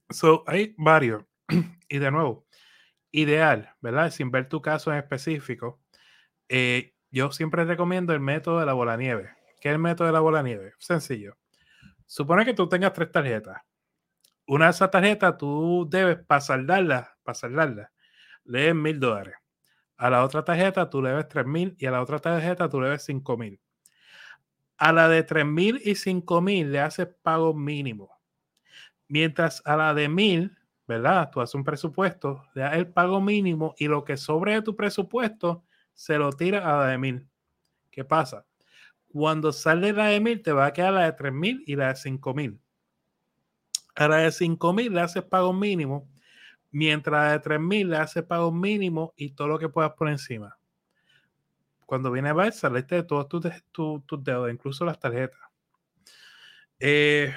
So, 0.09 0.43
hay 0.45 0.75
varios. 0.77 1.23
y 1.89 1.97
de 1.97 2.11
nuevo, 2.11 2.45
ideal, 3.13 3.73
¿verdad? 3.79 4.11
Sin 4.11 4.31
ver 4.31 4.49
tu 4.49 4.61
caso 4.61 4.91
en 4.91 4.97
específico, 4.97 5.79
eh, 6.49 6.93
yo 7.11 7.31
siempre 7.31 7.63
recomiendo 7.63 8.11
el 8.11 8.19
método 8.19 8.59
de 8.59 8.65
la 8.65 8.73
bola 8.73 8.97
nieve. 8.97 9.29
¿Qué 9.61 9.69
es 9.69 9.73
el 9.73 9.79
método 9.79 10.07
de 10.07 10.13
la 10.13 10.19
bola 10.19 10.43
nieve? 10.43 10.73
Sencillo. 10.79 11.37
Supone 12.05 12.43
que 12.43 12.53
tú 12.53 12.67
tengas 12.67 12.91
tres 12.91 13.11
tarjetas. 13.11 13.61
Una 14.45 14.65
de 14.65 14.71
esas 14.71 14.91
tarjetas 14.91 15.37
tú 15.37 15.87
debes, 15.89 16.17
para 16.25 16.41
saldarla, 16.41 17.15
lees 18.43 18.75
mil 18.75 18.99
dólares. 18.99 19.35
A 19.95 20.09
la 20.09 20.25
otra 20.25 20.43
tarjeta 20.43 20.89
tú 20.89 21.01
debes 21.01 21.29
tres 21.29 21.45
mil 21.45 21.75
y 21.77 21.85
a 21.85 21.91
la 21.91 22.01
otra 22.01 22.19
tarjeta 22.19 22.67
tú 22.67 22.81
debes 22.81 23.05
cinco 23.05 23.37
mil. 23.37 23.61
A 24.77 24.91
la 24.91 25.07
de 25.07 25.23
tres 25.23 25.45
mil 25.45 25.79
y 25.85 25.95
cinco 25.95 26.41
mil 26.41 26.71
le 26.71 26.79
haces 26.79 27.07
pago 27.21 27.53
mínimo. 27.53 28.09
Mientras 29.07 29.61
a 29.65 29.77
la 29.77 29.93
de 29.93 30.09
mil, 30.09 30.57
¿verdad? 30.87 31.29
Tú 31.31 31.41
haces 31.41 31.55
un 31.55 31.63
presupuesto, 31.63 32.45
le 32.53 32.61
das 32.61 32.75
el 32.75 32.87
pago 32.87 33.21
mínimo 33.21 33.73
y 33.77 33.87
lo 33.87 34.03
que 34.03 34.17
sobre 34.17 34.53
de 34.53 34.61
tu 34.61 34.75
presupuesto 34.75 35.63
se 35.93 36.17
lo 36.17 36.31
tira 36.31 36.59
a 36.59 36.77
la 36.79 36.87
de 36.87 36.97
mil. 36.97 37.27
¿Qué 37.91 38.03
pasa? 38.03 38.45
Cuando 39.13 39.53
sale 39.53 39.93
la 39.93 40.07
de 40.07 40.19
1000, 40.19 40.41
te 40.41 40.51
va 40.51 40.65
a 40.65 40.73
quedar 40.73 40.93
la 40.93 41.05
de 41.05 41.13
3000 41.13 41.63
y 41.67 41.75
la 41.75 41.89
de 41.89 41.95
5000. 41.95 42.59
A 43.95 44.07
la 44.07 44.17
de 44.17 44.31
5000 44.31 44.91
le 44.91 45.01
haces 45.01 45.21
pago 45.21 45.53
mínimo, 45.53 46.09
mientras 46.71 47.27
la 47.27 47.31
de 47.33 47.39
3000 47.39 47.91
le 47.91 47.97
haces 47.97 48.23
pago 48.23 48.51
mínimo 48.51 49.13
y 49.15 49.29
todo 49.29 49.47
lo 49.49 49.59
que 49.59 49.69
puedas 49.69 49.91
por 49.93 50.09
encima. 50.09 50.57
Cuando 51.85 52.09
viene 52.09 52.29
a 52.29 52.33
ver, 52.33 52.53
saliste 52.53 52.95
de 52.95 53.03
todos 53.03 53.27
tus, 53.29 53.45
tus, 53.71 54.23
deudas, 54.23 54.51
incluso 54.51 54.83
las 54.83 54.99
tarjetas. 54.99 55.39
Eh, 56.79 57.31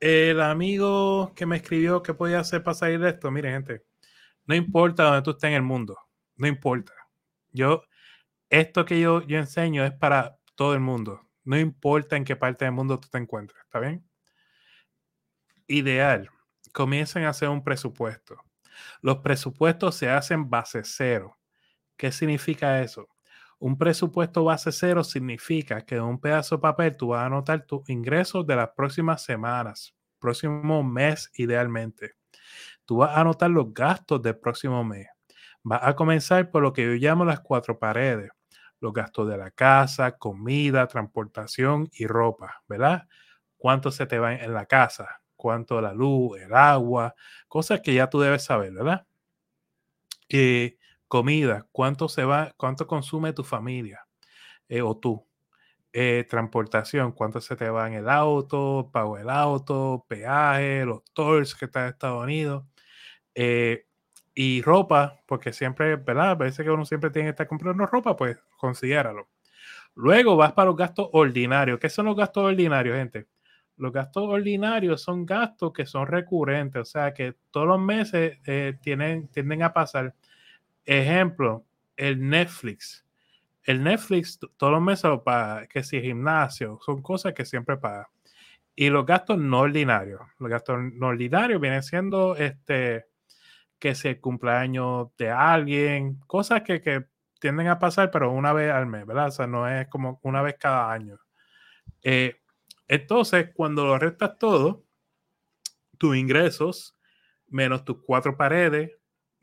el 0.00 0.40
amigo 0.40 1.32
que 1.34 1.46
me 1.46 1.56
escribió 1.56 2.02
que 2.02 2.14
podía 2.14 2.40
hacer 2.40 2.62
para 2.62 2.74
salir 2.74 3.00
de 3.00 3.10
esto, 3.10 3.30
mire, 3.30 3.50
gente, 3.50 3.84
no 4.46 4.54
importa 4.54 5.04
donde 5.04 5.22
tú 5.22 5.30
estés 5.30 5.48
en 5.48 5.54
el 5.56 5.62
mundo, 5.62 5.98
no 6.36 6.46
importa. 6.46 6.92
Yo, 7.52 7.82
esto 8.50 8.84
que 8.84 9.00
yo, 9.00 9.22
yo 9.26 9.38
enseño 9.38 9.84
es 9.84 9.92
para 9.92 10.38
todo 10.54 10.74
el 10.74 10.80
mundo. 10.80 11.20
No 11.44 11.58
importa 11.58 12.16
en 12.16 12.24
qué 12.24 12.36
parte 12.36 12.64
del 12.64 12.74
mundo 12.74 12.98
tú 13.00 13.08
te 13.08 13.18
encuentres, 13.18 13.62
¿está 13.64 13.80
bien? 13.80 14.08
Ideal, 15.66 16.30
comiencen 16.72 17.24
a 17.24 17.30
hacer 17.30 17.48
un 17.48 17.62
presupuesto. 17.64 18.36
Los 19.00 19.18
presupuestos 19.18 19.94
se 19.96 20.10
hacen 20.10 20.50
base 20.50 20.82
cero. 20.84 21.38
¿Qué 21.96 22.10
significa 22.12 22.82
eso? 22.82 23.08
Un 23.64 23.78
presupuesto 23.78 24.44
base 24.44 24.70
cero 24.72 25.02
significa 25.02 25.86
que 25.86 25.94
en 25.94 26.02
un 26.02 26.20
pedazo 26.20 26.56
de 26.56 26.60
papel 26.60 26.98
tú 26.98 27.08
vas 27.08 27.22
a 27.22 27.26
anotar 27.28 27.64
tus 27.64 27.88
ingresos 27.88 28.46
de 28.46 28.56
las 28.56 28.68
próximas 28.76 29.24
semanas, 29.24 29.94
próximo 30.18 30.82
mes 30.82 31.30
idealmente. 31.36 32.12
Tú 32.84 32.98
vas 32.98 33.16
a 33.16 33.22
anotar 33.22 33.48
los 33.48 33.72
gastos 33.72 34.20
del 34.20 34.36
próximo 34.36 34.84
mes. 34.84 35.06
Vas 35.62 35.80
a 35.82 35.96
comenzar 35.96 36.50
por 36.50 36.62
lo 36.62 36.74
que 36.74 36.84
yo 36.84 36.92
llamo 36.92 37.24
las 37.24 37.40
cuatro 37.40 37.78
paredes 37.78 38.30
los 38.80 38.92
gastos 38.92 39.30
de 39.30 39.38
la 39.38 39.50
casa, 39.50 40.18
comida, 40.18 40.86
transportación 40.86 41.88
y 41.94 42.06
ropa, 42.06 42.62
¿verdad? 42.68 43.08
¿Cuánto 43.56 43.90
se 43.90 44.04
te 44.04 44.18
va 44.18 44.34
en 44.34 44.52
la 44.52 44.66
casa? 44.66 45.22
¿Cuánto 45.36 45.80
la 45.80 45.94
luz, 45.94 46.38
el 46.38 46.52
agua? 46.52 47.14
Cosas 47.48 47.80
que 47.80 47.94
ya 47.94 48.10
tú 48.10 48.20
debes 48.20 48.44
saber, 48.44 48.74
¿verdad? 48.74 49.06
Eh, 50.28 50.76
comida, 51.14 51.68
¿cuánto 51.70 52.08
se 52.08 52.24
va, 52.24 52.52
cuánto 52.56 52.88
consume 52.88 53.32
tu 53.32 53.44
familia 53.44 54.04
eh, 54.68 54.82
o 54.82 54.96
tú? 54.96 55.24
Eh, 55.92 56.26
transportación, 56.28 57.12
cuánto 57.12 57.40
se 57.40 57.54
te 57.54 57.70
va 57.70 57.86
en 57.86 57.94
el 57.94 58.08
auto, 58.08 58.90
pago 58.92 59.16
el 59.16 59.30
auto, 59.30 60.04
peaje, 60.08 60.84
los 60.84 61.04
tours 61.12 61.54
que 61.54 61.66
están 61.66 61.84
en 61.84 61.90
Estados 61.90 62.24
Unidos. 62.24 62.64
Eh, 63.32 63.86
y 64.34 64.60
ropa, 64.62 65.20
porque 65.28 65.52
siempre, 65.52 65.94
¿verdad? 65.94 66.36
Parece 66.36 66.64
que 66.64 66.70
uno 66.70 66.84
siempre 66.84 67.10
tiene 67.10 67.26
que 67.26 67.30
estar 67.30 67.46
comprando 67.46 67.86
ropa, 67.86 68.16
pues 68.16 68.36
considéralo. 68.58 69.28
Luego 69.94 70.34
vas 70.36 70.52
para 70.52 70.66
los 70.66 70.76
gastos 70.76 71.10
ordinarios. 71.12 71.78
¿Qué 71.78 71.90
son 71.90 72.06
los 72.06 72.16
gastos 72.16 72.42
ordinarios, 72.42 72.96
gente? 72.96 73.28
Los 73.76 73.92
gastos 73.92 74.24
ordinarios 74.24 75.00
son 75.00 75.24
gastos 75.24 75.72
que 75.72 75.86
son 75.86 76.08
recurrentes, 76.08 76.82
o 76.82 76.84
sea 76.84 77.14
que 77.14 77.36
todos 77.52 77.68
los 77.68 77.80
meses 77.80 78.40
tienen, 78.82 79.28
tienden 79.28 79.62
a 79.62 79.72
pasar. 79.72 80.12
Ejemplo, 80.84 81.64
el 81.96 82.28
Netflix. 82.28 83.04
El 83.62 83.82
Netflix 83.82 84.38
todos 84.56 84.72
los 84.72 84.82
meses 84.82 85.04
lo 85.04 85.24
paga, 85.24 85.66
que 85.66 85.82
si 85.82 86.00
gimnasio, 86.00 86.78
son 86.84 87.00
cosas 87.00 87.32
que 87.32 87.44
siempre 87.44 87.76
paga. 87.76 88.08
Y 88.76 88.90
los 88.90 89.06
gastos 89.06 89.38
no 89.38 89.60
ordinarios. 89.60 90.20
Los 90.38 90.50
gastos 90.50 90.78
no 90.94 91.08
ordinarios 91.08 91.60
vienen 91.60 91.82
siendo 91.82 92.36
este 92.36 93.06
que 93.78 93.94
si 93.94 94.08
el 94.08 94.20
cumpleaños 94.20 95.08
de 95.18 95.30
alguien, 95.30 96.18
cosas 96.26 96.62
que, 96.62 97.06
tienden 97.38 97.68
a 97.68 97.78
pasar, 97.78 98.10
pero 98.10 98.32
una 98.32 98.54
vez 98.54 98.72
al 98.72 98.86
mes, 98.86 99.04
¿verdad? 99.04 99.26
O 99.26 99.30
sea, 99.30 99.46
no 99.46 99.68
es 99.68 99.86
como 99.88 100.18
una 100.22 100.40
vez 100.40 100.56
cada 100.58 100.90
año. 100.90 101.18
Eh, 102.02 102.40
entonces, 102.88 103.50
cuando 103.54 103.84
lo 103.84 103.98
restas 103.98 104.38
todo, 104.38 104.86
tus 105.98 106.16
ingresos, 106.16 106.96
menos 107.48 107.84
tus 107.84 107.98
cuatro 108.02 108.34
paredes, 108.38 108.92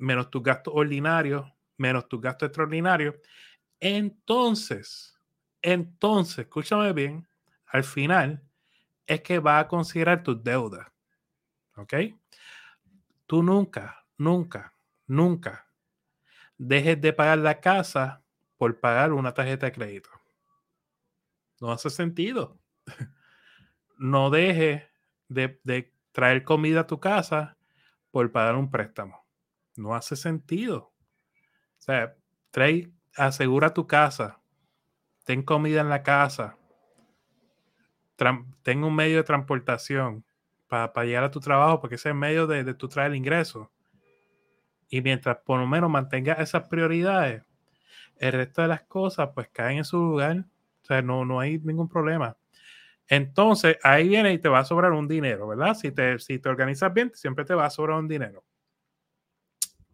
menos 0.01 0.29
tus 0.29 0.43
gastos 0.43 0.73
ordinarios, 0.75 1.51
menos 1.77 2.07
tus 2.07 2.21
gastos 2.21 2.47
extraordinarios, 2.47 3.15
entonces, 3.79 5.17
entonces, 5.61 6.39
escúchame 6.39 6.93
bien, 6.93 7.27
al 7.67 7.83
final 7.83 8.43
es 9.07 9.21
que 9.21 9.39
va 9.39 9.59
a 9.59 9.67
considerar 9.67 10.23
tus 10.23 10.43
deudas. 10.43 10.87
¿Ok? 11.75 11.93
Tú 13.25 13.41
nunca, 13.41 14.05
nunca, 14.17 14.73
nunca 15.07 15.67
dejes 16.57 17.01
de 17.01 17.11
pagar 17.11 17.39
la 17.39 17.59
casa 17.59 18.21
por 18.57 18.79
pagar 18.79 19.13
una 19.13 19.33
tarjeta 19.33 19.65
de 19.65 19.71
crédito. 19.71 20.09
No 21.59 21.71
hace 21.71 21.89
sentido. 21.89 22.59
no 23.97 24.29
dejes 24.29 24.83
de, 25.27 25.91
traer 26.11 26.43
comida 26.43 26.81
a 26.81 26.87
tu 26.87 26.99
casa 26.99 27.57
por 28.11 28.31
pagar 28.31 28.55
un 28.55 28.69
préstamo. 28.69 29.25
No 29.81 29.95
hace 29.95 30.15
sentido. 30.15 30.91
O 31.79 31.81
sea, 31.81 32.15
trae, 32.51 32.91
asegura 33.15 33.73
tu 33.73 33.87
casa, 33.87 34.39
ten 35.25 35.43
comida 35.43 35.81
en 35.81 35.89
la 35.89 36.03
casa, 36.03 36.57
ten 38.63 38.83
un 38.83 38.95
medio 38.95 39.17
de 39.17 39.23
transportación 39.23 40.23
para 40.67 41.03
llegar 41.03 41.23
a 41.23 41.31
tu 41.31 41.39
trabajo, 41.39 41.81
porque 41.81 41.95
ese 41.95 42.09
es 42.09 42.13
el 42.13 42.19
medio 42.19 42.47
de, 42.47 42.63
de 42.63 42.73
tu 42.73 42.87
traer 42.87 43.11
el 43.11 43.17
ingreso. 43.17 43.71
Y 44.89 45.01
mientras 45.01 45.37
por 45.37 45.59
lo 45.59 45.67
menos 45.67 45.89
mantengas 45.89 46.39
esas 46.39 46.67
prioridades, 46.67 47.43
el 48.21 48.33
resto 48.33 48.61
de 48.61 48.67
las 48.67 48.83
cosas 48.83 49.29
pues 49.33 49.49
caen 49.49 49.79
en 49.79 49.85
su 49.85 49.97
lugar. 49.97 50.45
O 50.83 50.85
sea, 50.85 51.01
no, 51.01 51.25
no 51.25 51.39
hay 51.39 51.59
ningún 51.59 51.89
problema. 51.89 52.37
Entonces, 53.07 53.77
ahí 53.83 54.07
viene 54.07 54.33
y 54.33 54.39
te 54.39 54.47
va 54.47 54.59
a 54.59 54.65
sobrar 54.65 54.91
un 54.93 55.07
dinero, 55.07 55.47
¿verdad? 55.47 55.73
Si 55.73 55.91
te, 55.91 56.17
si 56.19 56.39
te 56.39 56.49
organizas 56.49 56.93
bien, 56.93 57.11
siempre 57.13 57.43
te 57.43 57.53
va 57.53 57.65
a 57.65 57.69
sobrar 57.69 57.97
un 57.97 58.07
dinero. 58.07 58.43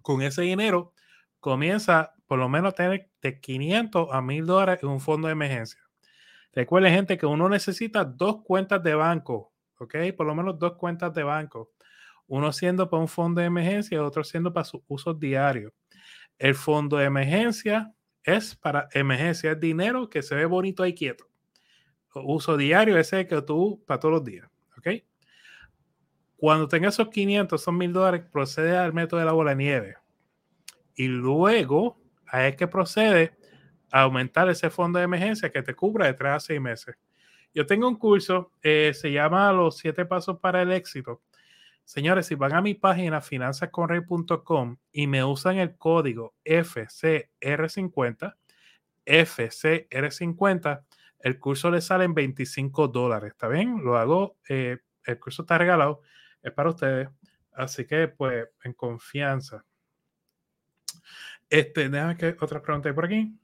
Con 0.08 0.22
ese 0.22 0.44
dinero, 0.44 0.94
comienza 1.42 2.14
por 2.28 2.40
lo 2.40 2.48
menos 2.48 2.72
a 2.72 2.76
tener 2.78 3.10
de 3.22 3.42
500 3.42 4.08
a 4.10 4.22
1000 4.22 4.46
dólares 4.46 4.80
en 4.82 4.88
un 4.88 5.02
fondo 5.02 5.28
de 5.28 5.34
emergencia. 5.34 5.82
Recuerden, 6.54 6.94
gente, 6.94 7.18
que 7.18 7.26
uno 7.26 7.50
necesita 7.50 8.06
dos 8.06 8.42
cuentas 8.42 8.82
de 8.82 8.96
banco, 8.96 9.52
¿ok? 9.78 9.96
Por 10.16 10.26
lo 10.26 10.34
menos 10.34 10.58
dos 10.58 10.78
cuentas 10.78 11.14
de 11.14 11.24
banco. 11.24 11.74
Uno 12.26 12.54
siendo 12.54 12.90
para 12.90 13.02
un 13.02 13.10
fondo 13.10 13.42
de 13.42 13.48
emergencia 13.48 13.96
y 13.96 14.00
otro 14.00 14.24
siendo 14.24 14.54
para 14.54 14.64
sus 14.64 14.80
usos 14.88 15.20
diarios. 15.20 15.74
El 16.38 16.56
fondo 16.56 16.96
de 16.96 17.04
emergencia 17.04 17.94
es 18.24 18.56
para 18.56 18.88
emergencia, 18.94 19.52
es 19.52 19.60
dinero 19.60 20.10
que 20.10 20.24
se 20.24 20.36
ve 20.36 20.46
bonito 20.46 20.84
ahí 20.84 20.94
quieto. 20.94 21.28
Uso 22.14 22.56
diario, 22.56 22.98
ese 22.98 23.28
que 23.28 23.42
tú 23.42 23.84
para 23.86 24.00
todos 24.00 24.14
los 24.14 24.24
días. 24.24 24.48
¿Ok? 24.78 24.88
Cuando 26.38 26.68
tengas 26.68 26.94
esos 26.94 27.10
500, 27.10 27.62
son 27.62 27.78
mil 27.78 27.92
dólares, 27.92 28.24
procede 28.32 28.78
al 28.78 28.94
método 28.94 29.20
de 29.20 29.26
la 29.26 29.32
bola 29.34 29.52
de 29.52 29.58
nieve. 29.58 29.98
Y 30.98 31.08
luego, 31.08 31.98
es 32.34 32.56
que 32.56 32.68
procede 32.68 33.38
a 33.92 34.02
aumentar 34.02 34.50
ese 34.50 34.70
fondo 34.70 34.98
de 35.00 35.06
emergencia 35.06 35.52
que 35.52 35.62
te 35.62 35.76
cubra 35.76 36.08
de 36.08 36.14
3 36.14 36.32
a 36.34 36.40
6 36.40 36.60
meses. 36.60 36.96
Yo 37.54 37.66
tengo 37.66 37.88
un 37.88 37.96
curso, 37.96 38.52
eh, 38.62 38.92
se 38.94 39.12
llama 39.12 39.54
Los 39.54 39.78
7 39.78 40.06
Pasos 40.06 40.40
para 40.40 40.62
el 40.64 40.72
Éxito. 40.72 41.22
Señores, 41.86 42.26
si 42.26 42.36
van 42.36 42.54
a 42.54 42.62
mi 42.62 42.74
página 42.74 43.22
finanzasconrey.com 43.22 44.78
y 44.92 45.08
me 45.08 45.24
usan 45.24 45.58
el 45.58 45.78
código 45.78 46.36
FCR50, 46.44 48.36
FCR50, 49.06 50.84
el 51.20 51.40
curso 51.40 51.72
le 51.72 51.82
sale 51.82 52.06
en 52.06 52.14
25 52.16 52.88
dólares. 52.90 53.32
¿Está 53.32 53.48
bien? 53.48 53.84
Lo 53.84 53.98
hago, 53.98 54.38
eh, 54.50 54.80
el 55.06 55.20
curso 55.20 55.44
está 55.44 55.58
regalado, 55.60 56.02
es 56.42 56.52
para 56.52 56.70
ustedes. 56.70 57.08
Así 57.54 57.86
que, 57.86 58.08
pues, 58.08 58.48
en 58.64 58.74
confianza. 58.74 59.64
Este, 61.50 61.90
déjame 61.90 62.18
que 62.18 62.36
otra 62.40 62.62
pregunta 62.62 62.90
hay 62.90 62.96
por 62.96 63.06
aquí. 63.06 63.40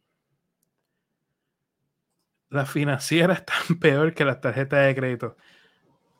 La 2.49 2.65
financiera 2.65 3.33
está 3.33 3.53
peor 3.79 4.13
que 4.13 4.25
las 4.25 4.41
tarjetas 4.41 4.85
de 4.85 4.95
crédito 4.95 5.37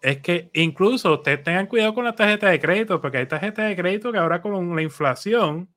es 0.03 0.19
que 0.19 0.51
incluso 0.53 1.13
ustedes 1.13 1.43
tengan 1.43 1.65
cuidado 1.65 1.93
con 1.93 2.03
la 2.03 2.13
tarjeta 2.13 2.49
de 2.49 2.59
crédito, 2.59 2.99
porque 2.99 3.19
hay 3.19 3.25
tarjetas 3.25 3.69
de 3.69 3.75
crédito 3.75 4.11
que 4.11 4.17
ahora 4.17 4.41
con 4.41 4.75
la 4.75 4.81
inflación, 4.81 5.73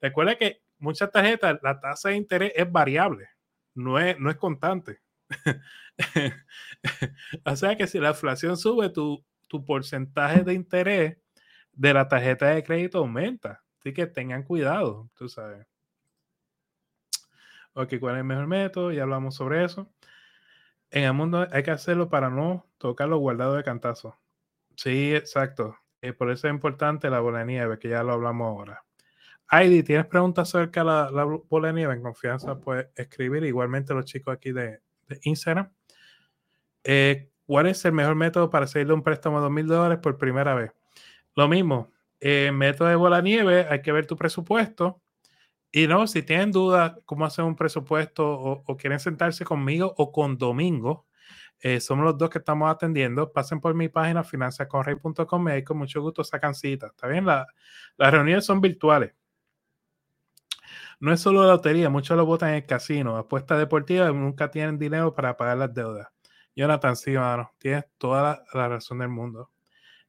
recuerda 0.00 0.36
que 0.36 0.62
muchas 0.78 1.10
tarjetas, 1.10 1.58
la 1.60 1.80
tasa 1.80 2.10
de 2.10 2.16
interés 2.16 2.52
es 2.54 2.70
variable, 2.70 3.28
no 3.74 3.98
es, 3.98 4.18
no 4.20 4.30
es 4.30 4.36
constante. 4.36 5.00
o 7.44 7.56
sea 7.56 7.76
que 7.76 7.88
si 7.88 7.98
la 7.98 8.10
inflación 8.10 8.56
sube, 8.56 8.90
tu, 8.90 9.24
tu 9.48 9.64
porcentaje 9.64 10.44
de 10.44 10.54
interés 10.54 11.18
de 11.72 11.94
la 11.94 12.06
tarjeta 12.06 12.50
de 12.50 12.62
crédito 12.62 12.98
aumenta. 12.98 13.64
Así 13.84 13.92
que 13.92 14.06
tengan 14.06 14.42
cuidado, 14.42 15.10
tú 15.14 15.28
sabes. 15.28 15.66
Ok, 17.74 17.94
¿cuál 18.00 18.14
es 18.14 18.20
el 18.20 18.24
mejor 18.24 18.46
método? 18.46 18.92
Ya 18.92 19.02
hablamos 19.02 19.34
sobre 19.34 19.64
eso 19.64 19.92
en 20.94 21.02
el 21.02 21.12
mundo 21.12 21.46
hay 21.50 21.62
que 21.64 21.72
hacerlo 21.72 22.08
para 22.08 22.30
no 22.30 22.66
tocar 22.78 23.08
los 23.08 23.18
guardados 23.18 23.56
de 23.56 23.64
cantazo. 23.64 24.16
Sí, 24.76 25.12
exacto. 25.12 25.76
Eh, 26.00 26.12
por 26.12 26.30
eso 26.30 26.46
es 26.46 26.54
importante 26.54 27.10
la 27.10 27.18
bola 27.18 27.40
de 27.40 27.46
nieve, 27.46 27.80
que 27.80 27.88
ya 27.88 28.04
lo 28.04 28.12
hablamos 28.12 28.46
ahora. 28.46 28.84
Heidi, 29.50 29.82
¿tienes 29.82 30.06
preguntas 30.06 30.48
acerca 30.48 30.80
de 30.80 30.86
la, 30.86 31.24
bola 31.24 31.68
de 31.68 31.74
nieve? 31.74 31.94
En 31.94 32.02
confianza, 32.02 32.60
puedes 32.60 32.88
escribir. 32.94 33.42
Igualmente 33.42 33.92
los 33.92 34.04
chicos 34.04 34.34
aquí 34.34 34.52
de, 34.52 34.82
Instagram. 35.22 35.68
Eh, 36.84 37.28
¿Cuál 37.44 37.66
es 37.66 37.84
el 37.84 37.92
mejor 37.92 38.14
método 38.14 38.48
para 38.48 38.66
hacerle 38.66 38.94
un 38.94 39.02
préstamo 39.02 39.40
de 39.40 39.48
$2,000 39.48 39.66
dólares 39.66 39.98
por 39.98 40.16
primera 40.16 40.54
vez? 40.54 40.70
Lo 41.34 41.48
mismo, 41.48 41.90
eh, 42.26 42.50
método 42.52 42.88
de 42.88 42.96
bola 42.96 43.20
nieve, 43.20 43.66
hay 43.68 43.82
que 43.82 43.92
ver 43.92 44.06
tu 44.06 44.16
presupuesto 44.16 45.02
y 45.70 45.86
no, 45.88 46.06
si 46.06 46.22
tienen 46.22 46.52
dudas 46.52 46.94
cómo 47.04 47.26
hacer 47.26 47.44
un 47.44 47.54
presupuesto 47.54 48.26
o, 48.26 48.76
quieren 48.78 48.98
sentarse 48.98 49.44
conmigo 49.44 49.92
o 49.98 50.10
con 50.10 50.38
Domingo, 50.38 51.06
eh, 51.60 51.80
somos 51.80 52.04
los 52.06 52.16
dos 52.16 52.30
que 52.30 52.38
estamos 52.38 52.70
atendiendo. 52.70 53.32
Pasen 53.32 53.60
por 53.60 53.74
mi 53.74 53.88
página 53.88 54.24
finanzasconrey.com 54.24 55.48
y 55.58 55.64
con 55.64 55.78
mucho 55.78 56.00
gusto 56.00 56.24
sacan 56.24 56.54
cita. 56.54 56.86
¿Está 56.88 57.08
bien? 57.08 57.26
las 57.26 57.46
reuniones 57.98 58.46
son 58.46 58.60
virtuales. 58.60 59.14
No 61.00 61.12
es 61.12 61.20
solo 61.20 61.42
la 61.42 61.52
lotería, 61.52 61.90
muchos 61.90 62.16
lo 62.16 62.24
votan 62.24 62.50
en 62.50 62.54
el 62.56 62.66
casino. 62.66 63.16
Apuestas 63.18 63.58
deportivas 63.58 64.14
nunca 64.14 64.50
tienen 64.50 64.78
dinero 64.78 65.14
para 65.14 65.36
pagar 65.36 65.58
las 65.58 65.74
deudas. 65.74 66.08
Jonathan, 66.56 66.96
sí, 66.96 67.12
mano, 67.12 67.52
tienes 67.58 67.84
toda 67.98 68.44
la 68.54 68.68
razón 68.68 69.00
del 69.00 69.08
mundo. 69.10 69.50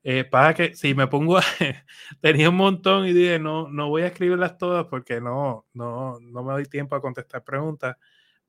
Eh, 0.08 0.24
para 0.24 0.54
que 0.54 0.76
si 0.76 0.94
me 0.94 1.08
pongo, 1.08 1.40
tenía 2.22 2.52
un 2.52 2.58
montón 2.58 3.08
y 3.08 3.14
dije, 3.14 3.40
no, 3.40 3.68
no 3.70 3.90
voy 3.90 4.04
a 4.04 4.08
escribirlas 4.08 4.56
todas 4.56 4.86
porque 4.86 5.20
no, 5.20 5.66
no, 5.74 6.20
no 6.20 6.44
me 6.44 6.54
doy 6.54 6.66
tiempo 6.66 6.96
a 6.96 7.02
contestar 7.02 7.44
preguntas, 7.44 7.98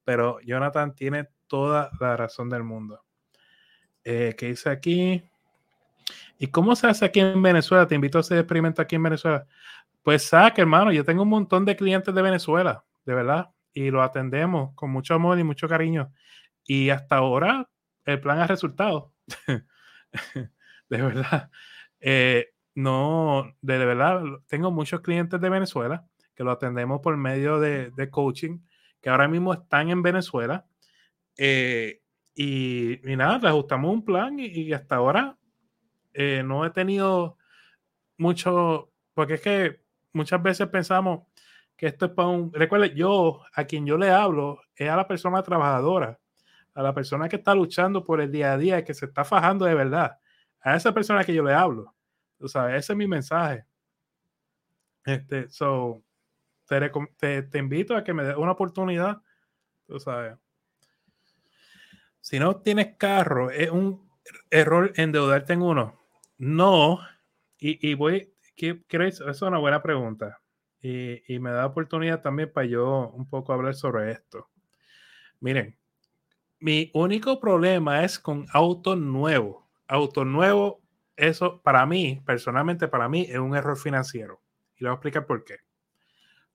pero 0.04 0.38
Jonathan 0.42 0.94
tiene 0.94 1.28
toda 1.46 1.90
la 1.98 2.14
razón 2.14 2.50
del 2.50 2.62
mundo. 2.62 3.02
Eh, 4.04 4.34
¿Qué 4.36 4.48
dice 4.48 4.68
aquí? 4.68 5.22
¿Y 6.38 6.48
cómo 6.48 6.76
se 6.76 6.88
hace 6.88 7.06
aquí 7.06 7.20
en 7.20 7.40
Venezuela? 7.40 7.86
Te 7.88 7.94
invito 7.94 8.18
a 8.18 8.20
hacer 8.20 8.36
experimento 8.36 8.82
aquí 8.82 8.96
en 8.96 9.04
Venezuela. 9.04 9.46
Pues 10.02 10.24
saque, 10.24 10.60
hermano, 10.60 10.92
yo 10.92 11.06
tengo 11.06 11.22
un 11.22 11.30
montón 11.30 11.64
de 11.64 11.74
clientes 11.74 12.14
de 12.14 12.20
Venezuela, 12.20 12.84
de 13.06 13.14
verdad, 13.14 13.48
y 13.72 13.90
lo 13.90 14.02
atendemos 14.02 14.74
con 14.74 14.90
mucho 14.90 15.14
amor 15.14 15.38
y 15.38 15.44
mucho 15.44 15.68
cariño. 15.68 16.12
Y 16.66 16.90
hasta 16.90 17.16
ahora 17.16 17.70
el 18.04 18.20
plan 18.20 18.40
ha 18.40 18.46
resultado. 18.46 19.14
de 20.88 21.02
verdad. 21.02 21.50
Eh, 22.08 22.50
no, 22.74 23.56
de, 23.62 23.78
verdad, 23.78 24.22
tengo 24.46 24.70
muchos 24.70 25.00
clientes 25.00 25.40
de 25.40 25.48
Venezuela 25.48 26.06
que 26.34 26.44
lo 26.44 26.52
atendemos 26.52 27.00
por 27.00 27.16
medio 27.16 27.58
de, 27.58 28.10
coaching, 28.10 28.58
que 29.00 29.08
ahora 29.08 29.26
mismo 29.26 29.54
están 29.54 29.88
en 29.88 30.02
Venezuela. 30.02 30.66
Eh, 31.38 32.02
y, 32.34 33.00
nada, 33.02 33.38
le 33.38 33.48
ajustamos 33.48 33.92
un 33.92 34.04
plan 34.04 34.36
y, 34.38 34.72
hasta 34.74 34.96
ahora 34.96 35.38
eh, 36.12 36.42
no 36.44 36.66
he 36.66 36.70
tenido 36.70 37.38
mucho, 38.18 38.92
porque 39.14 39.34
es 39.34 39.40
que 39.40 39.80
muchas 40.12 40.42
veces 40.42 40.68
pensamos, 40.68 41.26
que 41.76 41.86
esto 41.86 42.06
es 42.06 42.12
para 42.12 42.28
un... 42.28 42.52
Recuerde, 42.52 42.94
yo, 42.94 43.42
a 43.54 43.64
quien 43.64 43.86
yo 43.86 43.98
le 43.98 44.10
hablo, 44.10 44.60
es 44.74 44.88
a 44.88 44.96
la 44.96 45.06
persona 45.06 45.42
trabajadora, 45.42 46.18
a 46.74 46.82
la 46.82 46.94
persona 46.94 47.28
que 47.28 47.36
está 47.36 47.54
luchando 47.54 48.04
por 48.04 48.20
el 48.20 48.32
día 48.32 48.52
a 48.52 48.58
día, 48.58 48.84
que 48.84 48.94
se 48.94 49.06
está 49.06 49.24
fajando 49.24 49.64
de 49.64 49.74
verdad. 49.74 50.18
A 50.66 50.74
esa 50.74 50.92
persona 50.92 51.22
que 51.22 51.32
yo 51.32 51.44
le 51.44 51.54
hablo. 51.54 51.94
O 52.40 52.48
sea, 52.48 52.74
ese 52.74 52.92
es 52.92 52.96
mi 52.96 53.06
mensaje. 53.06 53.64
Este, 55.04 55.48
so, 55.48 56.02
te, 56.66 57.42
te, 57.44 57.58
invito 57.58 57.96
a 57.96 58.02
que 58.02 58.12
me 58.12 58.24
des 58.24 58.36
una 58.36 58.50
oportunidad. 58.50 59.22
Tú 59.86 60.00
sabes. 60.00 60.36
Si 62.20 62.40
no 62.40 62.56
tienes 62.62 62.96
carro, 62.96 63.52
es 63.52 63.70
un 63.70 64.10
error 64.50 64.92
endeudarte 64.96 65.52
en 65.52 65.62
uno. 65.62 66.00
No, 66.36 66.98
y, 67.60 67.88
y 67.88 67.94
voy, 67.94 68.34
quiero, 68.56 69.04
eso 69.04 69.30
es 69.30 69.42
una 69.42 69.58
buena 69.58 69.80
pregunta. 69.84 70.40
Y, 70.80 71.32
y, 71.32 71.38
me 71.38 71.52
da 71.52 71.66
oportunidad 71.66 72.22
también 72.22 72.52
para 72.52 72.66
yo 72.66 73.10
un 73.10 73.28
poco 73.28 73.52
hablar 73.52 73.76
sobre 73.76 74.10
esto. 74.10 74.50
Miren, 75.38 75.78
mi 76.58 76.90
único 76.92 77.38
problema 77.38 78.02
es 78.02 78.18
con 78.18 78.46
auto 78.52 78.96
nuevo. 78.96 79.65
Auto 79.88 80.24
nuevo, 80.24 80.82
eso 81.16 81.60
para 81.62 81.86
mí, 81.86 82.20
personalmente 82.26 82.88
para 82.88 83.08
mí, 83.08 83.26
es 83.28 83.38
un 83.38 83.56
error 83.56 83.78
financiero. 83.78 84.42
Y 84.76 84.84
le 84.84 84.88
voy 84.88 84.94
a 84.94 84.96
explicar 84.96 85.26
por 85.26 85.44
qué. 85.44 85.58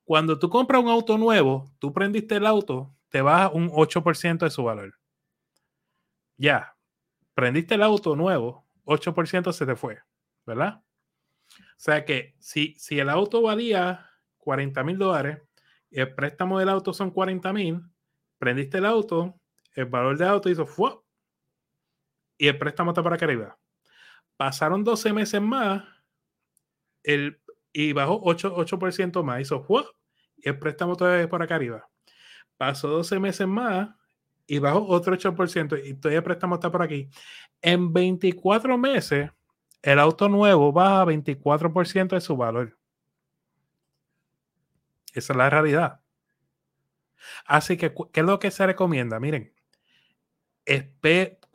Cuando 0.03 0.37
tú 0.37 0.49
compras 0.49 0.81
un 0.81 0.89
auto 0.89 1.17
nuevo, 1.17 1.71
tú 1.79 1.93
prendiste 1.93 2.35
el 2.35 2.45
auto, 2.45 2.93
te 3.09 3.21
baja 3.21 3.49
un 3.49 3.69
8% 3.69 4.45
de 4.45 4.49
su 4.49 4.63
valor. 4.63 4.97
Ya, 6.37 6.75
prendiste 7.33 7.75
el 7.75 7.83
auto 7.83 8.15
nuevo, 8.15 8.65
8% 8.85 9.53
se 9.53 9.65
te 9.65 9.75
fue, 9.75 9.99
¿verdad? 10.45 10.81
O 11.57 11.83
sea 11.83 12.05
que 12.05 12.35
si, 12.39 12.75
si 12.77 12.99
el 12.99 13.09
auto 13.09 13.41
valía 13.41 14.09
40 14.37 14.83
mil 14.83 14.97
dólares 14.97 15.39
el 15.91 16.15
préstamo 16.15 16.57
del 16.57 16.69
auto 16.69 16.93
son 16.93 17.11
40 17.11 17.51
mil, 17.53 17.81
prendiste 18.37 18.77
el 18.77 18.85
auto, 18.85 19.35
el 19.75 19.85
valor 19.85 20.17
del 20.17 20.29
auto 20.29 20.49
hizo. 20.49 20.65
Y 22.41 22.47
el 22.47 22.57
préstamo 22.57 22.89
está 22.89 23.03
para 23.03 23.17
arriba. 23.17 23.55
Pasaron 24.35 24.83
12 24.83 25.13
meses 25.13 25.39
más 25.39 25.83
el, 27.03 27.39
y 27.71 27.93
bajó 27.93 28.19
8%, 28.19 28.53
8 28.55 29.23
más, 29.23 29.41
hizo 29.41 29.61
¡fua! 29.61 29.85
y 30.37 30.49
el 30.49 30.57
préstamo 30.57 30.95
todavía 30.95 31.29
por 31.29 31.43
acá 31.43 31.53
arriba. 31.53 31.87
Pasó 32.57 32.87
12 32.87 33.19
meses 33.19 33.47
más 33.47 33.89
y 34.47 34.57
bajó 34.57 34.87
otro 34.87 35.15
8% 35.15 35.85
y 35.85 35.93
todavía 35.93 36.17
el 36.17 36.23
préstamo 36.23 36.55
está 36.55 36.71
por 36.71 36.81
aquí. 36.81 37.11
En 37.61 37.93
24 37.93 38.75
meses 38.75 39.29
el 39.83 39.99
auto 39.99 40.27
nuevo 40.27 40.71
baja 40.71 41.05
24% 41.05 42.07
de 42.07 42.21
su 42.21 42.35
valor. 42.35 42.75
Esa 45.13 45.33
es 45.33 45.37
la 45.37 45.47
realidad. 45.47 46.01
Así 47.45 47.77
que, 47.77 47.93
¿qué 48.11 48.21
es 48.21 48.25
lo 48.25 48.39
que 48.39 48.49
se 48.49 48.65
recomienda? 48.65 49.19
Miren, 49.19 49.53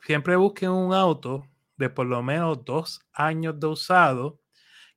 siempre 0.06 0.36
busquen 0.36 0.70
un 0.70 0.94
auto 0.94 1.48
de 1.76 1.90
por 1.90 2.06
lo 2.06 2.22
menos 2.22 2.64
dos 2.64 3.04
años 3.12 3.58
de 3.58 3.66
usado 3.66 4.40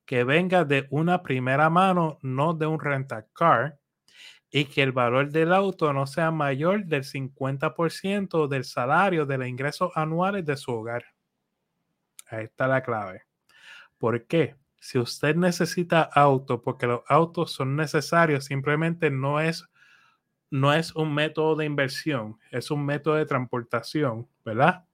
que 0.06 0.22
venga 0.22 0.64
de 0.64 0.86
una 0.90 1.24
primera 1.24 1.68
mano, 1.68 2.20
no 2.22 2.54
de 2.54 2.66
un 2.66 2.78
rental 2.78 3.26
car, 3.32 3.80
y 4.52 4.66
que 4.66 4.84
el 4.84 4.92
valor 4.92 5.30
del 5.30 5.52
auto 5.52 5.92
no 5.92 6.06
sea 6.06 6.30
mayor 6.30 6.84
del 6.84 7.02
50% 7.02 8.46
del 8.46 8.64
salario 8.64 9.26
de 9.26 9.38
los 9.38 9.48
ingresos 9.48 9.90
anuales 9.96 10.44
de 10.44 10.56
su 10.56 10.70
hogar. 10.70 11.04
Ahí 12.28 12.44
está 12.44 12.68
la 12.68 12.80
clave. 12.80 13.24
¿Por 13.98 14.28
qué? 14.28 14.54
Si 14.78 14.96
usted 14.96 15.34
necesita 15.34 16.02
auto, 16.02 16.62
porque 16.62 16.86
los 16.86 17.00
autos 17.08 17.50
son 17.50 17.74
necesarios, 17.74 18.44
simplemente 18.44 19.10
no 19.10 19.40
es, 19.40 19.68
no 20.50 20.72
es 20.72 20.94
un 20.94 21.12
método 21.12 21.56
de 21.56 21.64
inversión, 21.64 22.38
es 22.52 22.70
un 22.70 22.86
método 22.86 23.16
de 23.16 23.26
transportación, 23.26 24.28
¿verdad? 24.44 24.84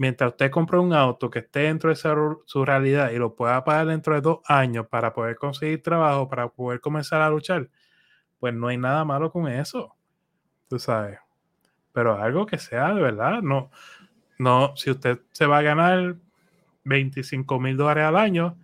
Mientras 0.00 0.30
usted 0.30 0.50
compra 0.50 0.80
un 0.80 0.94
auto 0.94 1.28
que 1.28 1.40
esté 1.40 1.60
dentro 1.60 1.90
de 1.90 1.96
su 2.46 2.64
realidad 2.64 3.10
y 3.10 3.18
lo 3.18 3.34
pueda 3.34 3.62
pagar 3.64 3.86
dentro 3.88 4.14
de 4.14 4.22
dos 4.22 4.38
años 4.46 4.86
para 4.86 5.12
poder 5.12 5.36
conseguir 5.36 5.82
trabajo, 5.82 6.26
para 6.26 6.48
poder 6.48 6.80
comenzar 6.80 7.20
a 7.20 7.28
luchar, 7.28 7.68
pues 8.38 8.54
no 8.54 8.68
hay 8.68 8.78
nada 8.78 9.04
malo 9.04 9.30
con 9.30 9.46
eso. 9.46 9.94
Tú 10.68 10.78
sabes. 10.78 11.18
Pero 11.92 12.16
algo 12.16 12.46
que 12.46 12.56
sea 12.56 12.94
de 12.94 13.02
verdad, 13.02 13.42
no, 13.42 13.70
no, 14.38 14.74
si 14.74 14.90
usted 14.90 15.20
se 15.32 15.44
va 15.44 15.58
a 15.58 15.62
ganar 15.62 16.16
25 16.84 17.60
mil 17.60 17.76
dólares 17.76 18.04
al 18.04 18.16
año, 18.16 18.56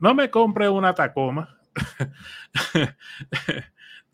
no 0.00 0.12
me 0.12 0.28
compre 0.28 0.68
una 0.68 0.92
Tacoma. 0.92 1.56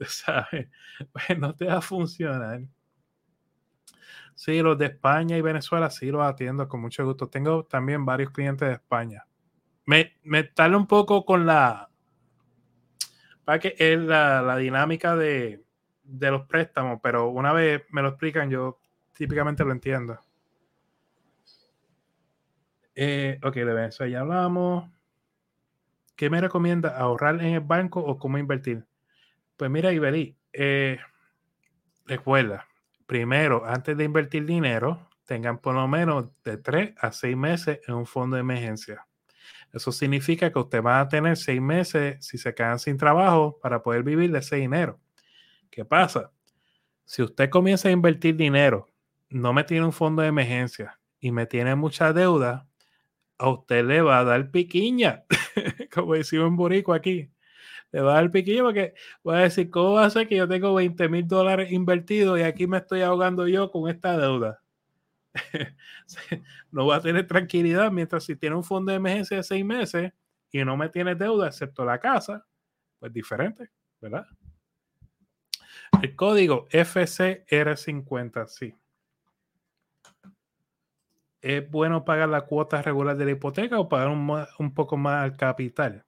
¿Sabes? 0.06 0.68
Pues 1.10 1.38
no 1.38 1.54
te 1.54 1.64
va 1.64 1.78
a 1.78 1.80
funcionar. 1.80 2.60
Sí, 4.36 4.60
los 4.60 4.76
de 4.78 4.86
España 4.86 5.36
y 5.36 5.40
Venezuela 5.40 5.90
sí 5.90 6.10
los 6.10 6.22
atiendo 6.22 6.68
con 6.68 6.82
mucho 6.82 7.04
gusto. 7.04 7.28
Tengo 7.28 7.64
también 7.64 8.04
varios 8.04 8.30
clientes 8.30 8.68
de 8.68 8.74
España. 8.74 9.26
Me, 9.86 10.14
me 10.22 10.44
tarda 10.44 10.76
un 10.76 10.86
poco 10.86 11.24
con 11.24 11.46
la. 11.46 11.88
Para 13.44 13.58
que 13.58 13.74
es 13.78 13.98
la, 13.98 14.42
la 14.42 14.56
dinámica 14.58 15.16
de, 15.16 15.64
de 16.04 16.30
los 16.30 16.46
préstamos, 16.46 17.00
pero 17.02 17.30
una 17.30 17.52
vez 17.52 17.82
me 17.90 18.02
lo 18.02 18.08
explican, 18.08 18.50
yo 18.50 18.78
típicamente 19.14 19.64
lo 19.64 19.72
entiendo. 19.72 20.20
Eh, 22.94 23.38
ok, 23.42 23.54
de 23.54 23.64
Venezuela 23.64 24.12
ya 24.12 24.20
hablamos. 24.20 24.90
¿Qué 26.14 26.28
me 26.28 26.40
recomienda? 26.40 26.96
¿Ahorrar 26.96 27.36
en 27.36 27.54
el 27.54 27.60
banco 27.60 28.00
o 28.00 28.18
cómo 28.18 28.38
invertir? 28.38 28.84
Pues 29.56 29.70
mira, 29.70 29.92
Iberi, 29.92 30.36
eh, 30.52 30.98
recuerda, 32.06 32.66
primero, 33.06 33.64
antes 33.64 33.96
de 33.96 34.04
invertir 34.04 34.44
dinero, 34.44 35.08
tengan 35.24 35.58
por 35.58 35.74
lo 35.74 35.86
menos 35.88 36.26
de 36.44 36.56
3 36.56 36.94
a 36.98 37.12
6 37.12 37.36
meses 37.36 37.80
en 37.86 37.94
un 37.94 38.06
fondo 38.06 38.36
de 38.36 38.40
emergencia. 38.40 39.06
Eso 39.72 39.92
significa 39.92 40.52
que 40.52 40.58
usted 40.58 40.82
va 40.82 41.00
a 41.00 41.08
tener 41.08 41.36
6 41.36 41.60
meses 41.60 42.24
si 42.24 42.38
se 42.38 42.54
quedan 42.54 42.78
sin 42.78 42.96
trabajo 42.96 43.58
para 43.60 43.82
poder 43.82 44.02
vivir 44.02 44.30
de 44.32 44.38
ese 44.38 44.56
dinero. 44.56 45.00
¿Qué 45.70 45.84
pasa? 45.84 46.32
Si 47.04 47.22
usted 47.22 47.50
comienza 47.50 47.88
a 47.88 47.92
invertir 47.92 48.36
dinero, 48.36 48.88
no 49.28 49.52
me 49.52 49.64
tiene 49.64 49.84
un 49.84 49.92
fondo 49.92 50.22
de 50.22 50.28
emergencia 50.28 50.98
y 51.20 51.32
me 51.32 51.46
tiene 51.46 51.74
mucha 51.74 52.12
deuda, 52.12 52.68
a 53.38 53.48
usted 53.48 53.84
le 53.84 54.00
va 54.00 54.20
a 54.20 54.24
dar 54.24 54.50
piquiña, 54.50 55.24
como 55.92 56.14
decimos 56.14 56.48
en 56.48 56.56
Borico 56.56 56.92
aquí. 56.94 57.30
Le 57.96 58.02
va 58.02 58.12
a 58.12 58.14
dar 58.16 58.30
piquiña 58.30 58.62
porque 58.62 58.92
voy 59.24 59.36
a 59.36 59.38
decir, 59.38 59.70
¿cómo 59.70 59.94
va 59.94 60.04
a 60.04 60.10
ser 60.10 60.28
que 60.28 60.36
yo 60.36 60.46
tengo 60.46 60.74
20 60.74 61.08
mil 61.08 61.26
dólares 61.26 61.72
invertidos 61.72 62.38
y 62.38 62.42
aquí 62.42 62.66
me 62.66 62.76
estoy 62.76 63.00
ahogando 63.00 63.48
yo 63.48 63.70
con 63.70 63.88
esta 63.88 64.18
deuda? 64.18 64.60
no 66.70 66.86
va 66.86 66.96
a 66.96 67.00
tener 67.00 67.26
tranquilidad 67.26 67.90
mientras 67.90 68.24
si 68.24 68.36
tiene 68.36 68.54
un 68.54 68.64
fondo 68.64 68.90
de 68.90 68.96
emergencia 68.96 69.38
de 69.38 69.42
seis 69.42 69.64
meses 69.64 70.12
y 70.52 70.62
no 70.62 70.76
me 70.76 70.90
tiene 70.90 71.14
deuda 71.14 71.46
excepto 71.46 71.86
la 71.86 71.98
casa, 71.98 72.46
pues 72.98 73.10
diferente, 73.14 73.70
¿verdad? 73.98 74.26
El 76.02 76.14
código 76.14 76.68
FCR50, 76.68 78.46
sí 78.46 78.74
es 81.46 81.70
bueno 81.70 82.04
pagar 82.04 82.28
la 82.28 82.42
cuota 82.42 82.82
regular 82.82 83.16
de 83.16 83.24
la 83.24 83.30
hipoteca 83.30 83.78
o 83.78 83.88
pagar 83.88 84.08
un, 84.08 84.74
poco 84.74 84.96
más 84.98 85.22
al 85.22 85.36
capital. 85.36 86.04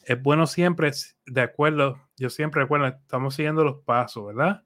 Es 0.00 0.22
bueno 0.22 0.46
siempre, 0.46 0.90
de 1.26 1.40
acuerdo, 1.40 2.00
yo 2.16 2.30
siempre 2.30 2.62
recuerdo, 2.62 2.86
estamos 2.86 3.34
siguiendo 3.34 3.64
los 3.64 3.82
pasos, 3.84 4.26
¿verdad? 4.26 4.64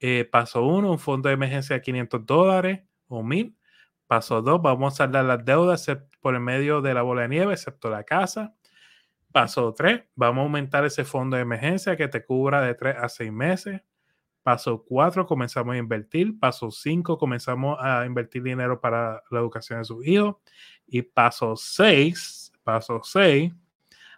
Eh, 0.00 0.28
paso 0.30 0.64
uno, 0.64 0.90
un 0.90 0.98
fondo 0.98 1.28
de 1.28 1.34
emergencia 1.34 1.76
de 1.76 1.82
500 1.82 2.26
dólares 2.26 2.82
o 3.08 3.22
1000. 3.22 3.56
Paso 4.06 4.40
dos, 4.40 4.62
vamos 4.62 4.94
a 4.94 4.96
saldar 4.98 5.24
las 5.24 5.44
deudas 5.44 5.84
por 6.20 6.34
el 6.34 6.40
medio 6.40 6.80
de 6.80 6.94
la 6.94 7.02
bola 7.02 7.22
de 7.22 7.28
nieve, 7.28 7.54
excepto 7.54 7.90
la 7.90 8.04
casa. 8.04 8.54
Paso 9.32 9.74
tres, 9.74 10.04
vamos 10.14 10.42
a 10.42 10.44
aumentar 10.44 10.84
ese 10.84 11.04
fondo 11.04 11.36
de 11.36 11.42
emergencia 11.42 11.96
que 11.96 12.08
te 12.08 12.24
cubra 12.24 12.60
de 12.62 12.74
3 12.74 12.96
a 12.98 13.08
6 13.08 13.32
meses. 13.32 13.82
Paso 14.42 14.84
4, 14.88 15.26
comenzamos 15.26 15.74
a 15.74 15.78
invertir. 15.78 16.38
Paso 16.38 16.70
5, 16.70 17.18
comenzamos 17.18 17.76
a 17.80 18.06
invertir 18.06 18.44
dinero 18.44 18.80
para 18.80 19.22
la 19.30 19.40
educación 19.40 19.80
de 19.80 19.84
sus 19.84 20.06
hijos. 20.06 20.36
Y 20.86 21.02
paso 21.02 21.56
6, 21.56 22.52
paso 22.62 23.00
6, 23.02 23.52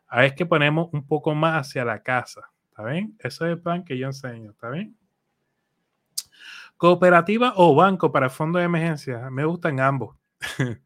ahí 0.08 0.28
es 0.28 0.32
que 0.34 0.46
ponemos 0.46 0.88
un 0.92 1.06
poco 1.06 1.34
más 1.34 1.68
hacia 1.68 1.84
la 1.84 2.02
casa. 2.02 2.50
¿Está 2.70 2.84
bien? 2.84 3.16
Ese 3.18 3.44
es 3.44 3.50
el 3.52 3.60
plan 3.60 3.84
que 3.84 3.96
yo 3.98 4.06
enseño. 4.06 4.50
¿Está 4.50 4.70
bien? 4.70 4.96
Cooperativa 6.76 7.54
o 7.56 7.74
banco 7.74 8.12
para 8.12 8.30
fondo 8.30 8.58
de 8.58 8.64
emergencia. 8.64 9.30
Me 9.30 9.44
gustan 9.44 9.80
ambos. 9.80 10.16
de 10.58 10.78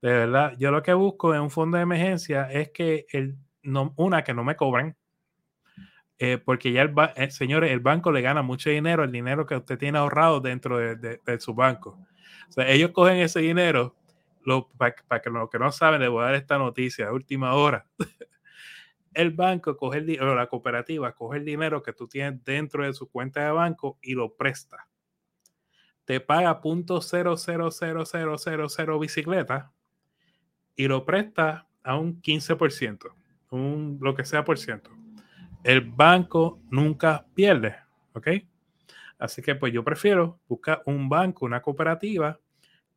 verdad, 0.00 0.54
yo 0.58 0.70
lo 0.70 0.82
que 0.82 0.94
busco 0.94 1.34
en 1.34 1.42
un 1.42 1.50
fondo 1.50 1.76
de 1.76 1.82
emergencia 1.82 2.50
es 2.50 2.70
que 2.70 3.06
el, 3.10 3.36
no, 3.62 3.92
una, 3.96 4.24
que 4.24 4.34
no 4.34 4.44
me 4.44 4.56
cobren 4.56 4.96
eh, 6.18 6.38
porque 6.38 6.72
ya 6.72 6.82
el, 6.82 6.94
eh, 7.16 7.30
señores, 7.30 7.72
el 7.72 7.80
banco 7.80 8.12
le 8.12 8.22
gana 8.22 8.42
mucho 8.42 8.70
dinero, 8.70 9.04
el 9.04 9.12
dinero 9.12 9.46
que 9.46 9.56
usted 9.56 9.78
tiene 9.78 9.98
ahorrado 9.98 10.40
dentro 10.40 10.78
de, 10.78 11.20
su 11.40 11.54
banco. 11.54 11.98
O 12.56 12.60
ellos 12.62 12.92
cogen 12.92 13.16
ese 13.16 13.40
dinero, 13.40 13.96
para 14.76 15.20
que 15.20 15.30
los 15.30 15.50
que 15.50 15.58
no 15.58 15.72
saben, 15.72 16.00
les 16.00 16.10
voy 16.10 16.22
a 16.22 16.26
dar 16.26 16.34
esta 16.36 16.56
noticia, 16.58 17.12
última 17.12 17.54
hora. 17.54 17.86
el 19.14 19.30
banco 19.30 19.76
coge 19.76 19.98
el 19.98 20.06
dinero, 20.06 20.34
la 20.34 20.48
cooperativa 20.48 21.14
coge 21.14 21.38
el 21.38 21.44
dinero 21.44 21.82
que 21.82 21.92
tú 21.92 22.08
tienes 22.08 22.42
dentro 22.44 22.84
de 22.84 22.92
su 22.92 23.08
cuenta 23.10 23.44
de 23.44 23.52
banco 23.52 23.98
y 24.02 24.14
lo 24.14 24.34
presta. 24.34 24.88
Te 26.04 26.20
paga 26.20 26.60
.0000000 26.60 29.00
bicicleta 29.00 29.72
y 30.76 30.88
lo 30.88 31.04
presta 31.04 31.68
a 31.82 31.96
un 31.96 32.20
15%, 32.20 33.14
un 33.50 33.98
lo 34.00 34.14
que 34.14 34.24
sea 34.24 34.44
por 34.44 34.58
ciento. 34.58 34.90
El 35.62 35.80
banco 35.80 36.60
nunca 36.70 37.26
pierde, 37.34 37.76
¿ok? 38.12 38.28
Así 39.18 39.40
que 39.40 39.54
pues 39.54 39.72
yo 39.72 39.84
prefiero 39.84 40.40
buscar 40.48 40.82
un 40.86 41.08
banco, 41.08 41.46
una 41.46 41.62
cooperativa 41.62 42.40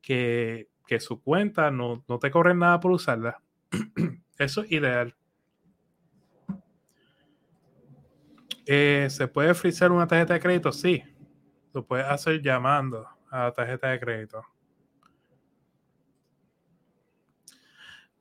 que, 0.02 0.68
que 0.86 1.00
su 1.00 1.22
cuenta 1.22 1.72
no, 1.72 2.04
no 2.08 2.20
te 2.20 2.32
corre 2.32 2.56
nada 2.56 2.80
por 2.80 2.92
usarla. 2.92 3.42
Eso 4.38 4.64
es 4.64 4.72
ideal. 4.72 5.16
Eh, 8.70 9.08
¿Se 9.10 9.30
puede 9.30 9.54
frizar 9.54 9.94
una 9.94 10.06
tarjeta 10.06 10.34
de 10.34 10.42
crédito? 10.42 10.74
Sí. 10.74 11.02
Lo 11.74 11.86
puedes 11.86 12.06
hacer 12.06 12.42
llamando 12.42 13.08
a 13.32 13.46
la 13.46 13.52
tarjeta 13.54 13.88
de 13.90 14.00
crédito. 14.00 14.44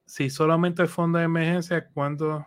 Si 0.04 0.30
solamente 0.30 0.82
el 0.82 0.88
fondo 0.88 1.18
de 1.18 1.24
emergencia, 1.24 1.88
cuando 1.88 2.46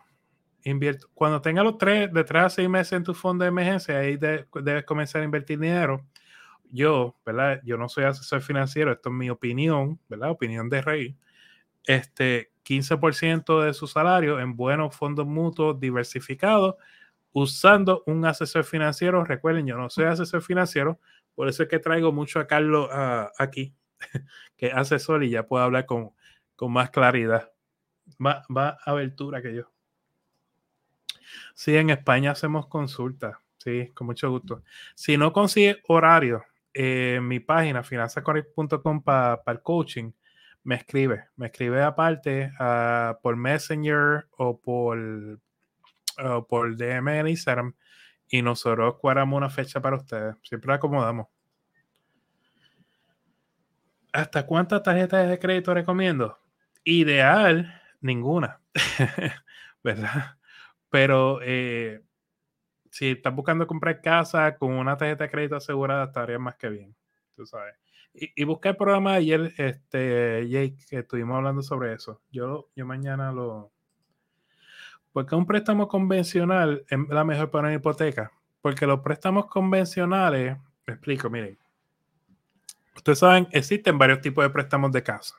invierto, 0.64 1.10
cuando 1.14 1.42
tenga 1.42 1.62
los 1.62 1.78
tres, 1.78 2.12
de 2.14 2.24
tres 2.24 2.44
a 2.44 2.50
seis 2.50 2.70
meses 2.70 2.94
en 2.94 3.04
tu 3.04 3.14
fondo 3.14 3.44
de 3.44 3.50
emergencia, 3.50 3.98
ahí 3.98 4.16
debes 4.16 4.86
comenzar 4.86 5.22
a 5.22 5.26
invertir 5.26 5.60
dinero. 5.60 6.06
Yo, 6.72 7.18
¿verdad? 7.26 7.60
Yo 7.66 7.78
no 7.78 7.90
soy 7.90 8.06
asesor 8.06 8.42
financiero, 8.42 8.94
esto 8.94 9.10
es 9.10 9.16
mi 9.16 9.30
opinión, 9.30 10.00
¿verdad? 10.08 10.30
Opinión 10.32 10.70
de 10.70 10.82
Rey. 10.82 11.18
Este 11.86 12.54
15% 12.64 13.62
de 13.62 13.74
su 13.74 13.88
salario 13.88 14.40
en 14.40 14.56
buenos 14.56 14.96
fondos 14.96 15.28
mutuos 15.28 15.80
diversificados 15.82 16.76
usando 17.32 18.04
un 18.06 18.26
asesor 18.26 18.64
financiero. 18.64 19.24
Recuerden, 19.24 19.68
yo 19.68 19.78
no 19.78 19.90
soy 19.90 20.06
asesor 20.06 20.42
financiero, 20.42 21.00
por 21.36 21.48
eso 21.48 21.64
es 21.64 21.70
que 21.70 21.80
traigo 21.80 22.12
mucho 22.12 22.40
a 22.40 22.48
Carlos 22.48 22.90
aquí, 23.38 23.74
que 24.58 24.68
es 24.68 24.74
asesor 24.74 25.24
y 25.24 25.30
ya 25.30 25.46
puedo 25.46 25.64
hablar 25.64 25.86
con, 25.86 26.12
con 26.56 26.72
más 26.72 26.90
claridad, 26.90 27.52
más, 28.18 28.44
más 28.50 28.76
abertura 28.86 29.42
que 29.42 29.56
yo. 29.56 29.72
Sí, 31.54 31.76
en 31.76 31.90
España 31.92 32.32
hacemos 32.32 32.68
consultas, 32.68 33.36
sí, 33.58 33.92
con 33.94 34.08
mucho 34.08 34.30
gusto. 34.30 34.64
Si 34.96 35.18
no 35.18 35.32
consigue 35.32 35.82
horario, 35.88 36.44
en 36.74 37.28
mi 37.28 37.40
página 37.40 37.84
finanzascorrect.com 37.84 39.04
para 39.04 39.42
el 39.48 39.62
coaching, 39.62 40.12
me 40.64 40.76
escribe, 40.76 41.26
me 41.36 41.48
escribe 41.48 41.82
aparte 41.82 42.52
uh, 42.60 43.20
por 43.22 43.36
Messenger 43.36 44.28
o 44.38 44.60
por 44.60 45.40
por 46.48 46.76
DM 46.76 47.20
en 47.20 47.28
Instagram 47.28 47.74
y 48.30 48.42
nosotros 48.42 48.96
cuadramos 49.00 49.38
una 49.38 49.50
fecha 49.50 49.82
para 49.82 49.98
ustedes. 49.98 50.36
Siempre 50.44 50.74
acomodamos. 50.74 51.28
¿Hasta 54.14 54.46
cuántas 54.46 54.84
tarjetas 54.84 55.30
de 55.30 55.40
crédito 55.40 55.74
recomiendo? 55.74 56.38
Ideal, 56.84 57.82
ninguna. 58.02 58.62
¿Verdad? 59.84 60.38
Pero 60.90 61.40
eh, 61.44 62.04
si 62.92 63.12
estás 63.12 63.36
buscando 63.36 63.68
comprar 63.68 64.02
casa 64.02 64.58
con 64.58 64.74
una 64.74 64.98
tarjeta 64.98 65.26
de 65.26 65.32
crédito 65.32 65.56
asegurada, 65.56 66.06
estaría 66.06 66.40
más 66.40 66.56
que 66.56 66.70
bien. 66.70 66.96
Tú 67.36 67.46
sabes. 67.46 67.76
Y, 68.14 68.32
y 68.36 68.44
busqué 68.44 68.70
el 68.70 68.78
programa 68.78 69.14
ayer, 69.14 69.54
este, 69.58 70.48
Jake, 70.50 70.78
que 70.90 71.00
estuvimos 71.00 71.38
hablando 71.38 71.62
sobre 71.62 71.94
eso. 71.94 72.22
Yo, 72.32 72.70
yo 72.76 72.86
mañana 72.86 73.32
lo, 73.32 73.72
porque 75.12 75.36
un 75.36 75.46
préstamo 75.46 75.88
convencional 75.88 76.86
es 76.88 77.00
la 77.10 77.24
mejor 77.24 77.50
para 77.50 77.68
una 77.68 77.76
hipoteca. 77.76 78.32
Porque 78.62 78.86
los 78.86 79.00
préstamos 79.00 79.48
convencionales, 79.48 80.58
me 80.86 80.94
explico, 80.94 81.30
miren. 81.30 81.58
Ustedes 82.96 83.20
saben, 83.20 83.48
existen 83.52 83.98
varios 83.98 84.22
tipos 84.22 84.44
de 84.44 84.50
préstamos 84.50 84.92
de 84.92 85.02
casa. 85.02 85.36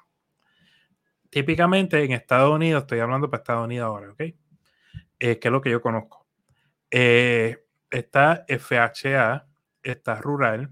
Típicamente 1.29 2.03
en 2.03 2.13
Estados 2.13 2.53
Unidos, 2.53 2.83
estoy 2.83 3.01
hablando 3.01 3.31
para 3.31 3.43
Estados 3.43 3.65
Unidos 3.65 3.87
ahora, 3.87 4.11
¿ok? 4.13 4.21
Eh, 4.21 5.39
que 5.39 5.49
es 5.49 5.53
lo 5.53 5.61
que 5.61 5.71
yo 5.71 5.83
conozco. 5.83 6.27
Eh, 6.91 7.65
está 7.91 8.45
FHA, 8.49 9.47
está 9.83 10.21
rural. 10.21 10.71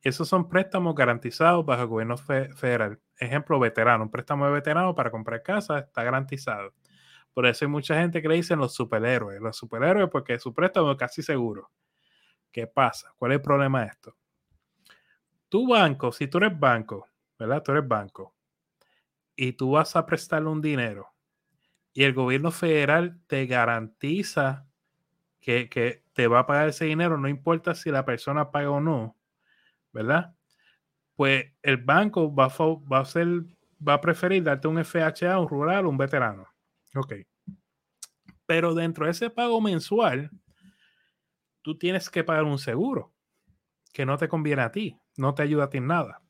Esos 0.00 0.28
son 0.28 0.48
préstamos 0.48 0.94
garantizados 0.94 1.64
bajo 1.64 1.82
el 1.82 1.88
gobierno 1.88 2.16
federal. 2.16 2.98
Ejemplo, 3.18 3.60
veterano. 3.60 4.04
Un 4.04 4.10
préstamo 4.10 4.46
de 4.46 4.52
veterano 4.52 4.94
para 4.94 5.10
comprar 5.10 5.42
casa 5.42 5.78
está 5.80 6.02
garantizado. 6.02 6.72
Por 7.34 7.46
eso 7.46 7.64
hay 7.64 7.70
mucha 7.70 7.98
gente 7.98 8.20
que 8.20 8.28
le 8.28 8.36
dicen 8.36 8.58
los 8.58 8.74
superhéroes. 8.74 9.40
Los 9.40 9.56
superhéroes 9.56 10.10
porque 10.10 10.38
su 10.38 10.52
préstamo 10.52 10.92
es 10.92 10.98
casi 10.98 11.22
seguro. 11.22 11.70
¿Qué 12.50 12.66
pasa? 12.66 13.14
¿Cuál 13.16 13.32
es 13.32 13.36
el 13.36 13.42
problema 13.42 13.82
de 13.82 13.86
esto? 13.88 14.16
Tu 15.48 15.66
banco, 15.66 16.12
si 16.12 16.28
tú 16.28 16.38
eres 16.38 16.58
banco, 16.58 17.08
¿verdad? 17.38 17.62
Tú 17.62 17.72
eres 17.72 17.86
banco 17.86 18.34
y 19.34 19.52
tú 19.52 19.72
vas 19.72 19.96
a 19.96 20.04
prestarle 20.04 20.48
un 20.48 20.60
dinero 20.60 21.08
y 21.92 22.04
el 22.04 22.14
gobierno 22.14 22.50
federal 22.50 23.20
te 23.26 23.46
garantiza 23.46 24.66
que, 25.40 25.68
que, 25.68 26.02
te 26.12 26.26
va 26.26 26.40
a 26.40 26.46
pagar 26.46 26.68
ese 26.68 26.84
dinero, 26.84 27.16
no 27.16 27.26
importa 27.26 27.74
si 27.74 27.90
la 27.90 28.04
persona 28.04 28.50
paga 28.50 28.70
o 28.70 28.80
no, 28.80 29.16
¿verdad? 29.92 30.34
Pues 31.16 31.52
el 31.62 31.78
banco 31.78 32.34
va 32.34 32.46
a, 32.46 32.48
va 32.58 32.98
a, 32.98 33.04
ser, 33.06 33.26
va 33.86 33.94
a 33.94 34.00
preferir 34.00 34.42
darte 34.42 34.68
un 34.68 34.78
FHA, 34.78 35.38
un 35.38 35.48
rural, 35.48 35.86
un 35.86 35.96
veterano. 35.96 36.51
Ok. 36.94 37.14
Pero 38.46 38.74
dentro 38.74 39.06
de 39.06 39.12
ese 39.12 39.30
pago 39.30 39.60
mensual, 39.60 40.30
tú 41.62 41.78
tienes 41.78 42.10
que 42.10 42.24
pagar 42.24 42.44
un 42.44 42.58
seguro 42.58 43.12
que 43.92 44.04
no 44.04 44.18
te 44.18 44.28
conviene 44.28 44.62
a 44.62 44.72
ti, 44.72 44.98
no 45.16 45.34
te 45.34 45.42
ayuda 45.42 45.64
a 45.64 45.70
ti 45.70 45.78
en 45.78 45.86
nada. 45.86 46.20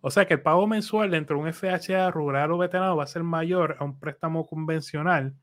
O 0.00 0.10
sea 0.10 0.26
que 0.26 0.34
el 0.34 0.42
pago 0.42 0.66
mensual 0.66 1.10
dentro 1.10 1.36
de 1.36 1.42
un 1.42 1.52
FHA 1.52 2.10
rural 2.10 2.52
o 2.52 2.58
veterano 2.58 2.96
va 2.96 3.04
a 3.04 3.08
ser 3.08 3.22
mayor 3.22 3.76
a 3.78 3.84
un 3.84 3.98
préstamo 3.98 4.46
convencional 4.46 5.34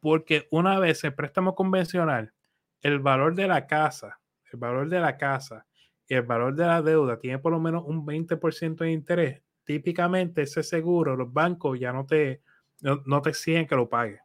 porque 0.00 0.46
una 0.50 0.78
vez 0.78 1.02
el 1.04 1.14
préstamo 1.14 1.54
convencional, 1.54 2.32
el 2.80 3.00
valor 3.00 3.34
de 3.34 3.48
la 3.48 3.66
casa, 3.66 4.20
el 4.52 4.58
valor 4.58 4.88
de 4.88 5.00
la 5.00 5.16
casa 5.16 5.66
y 6.06 6.14
el 6.14 6.22
valor 6.22 6.54
de 6.54 6.66
la 6.66 6.82
deuda 6.82 7.18
tiene 7.18 7.38
por 7.38 7.52
lo 7.52 7.58
menos 7.58 7.82
un 7.84 8.06
20% 8.06 8.84
de 8.84 8.92
interés, 8.92 9.42
típicamente 9.64 10.42
ese 10.42 10.62
seguro, 10.62 11.16
los 11.16 11.32
bancos 11.32 11.80
ya 11.80 11.92
no 11.92 12.06
te, 12.06 12.42
no, 12.82 13.22
te 13.22 13.30
exigen 13.30 13.66
que 13.66 13.74
lo 13.74 13.88
pague. 13.88 14.20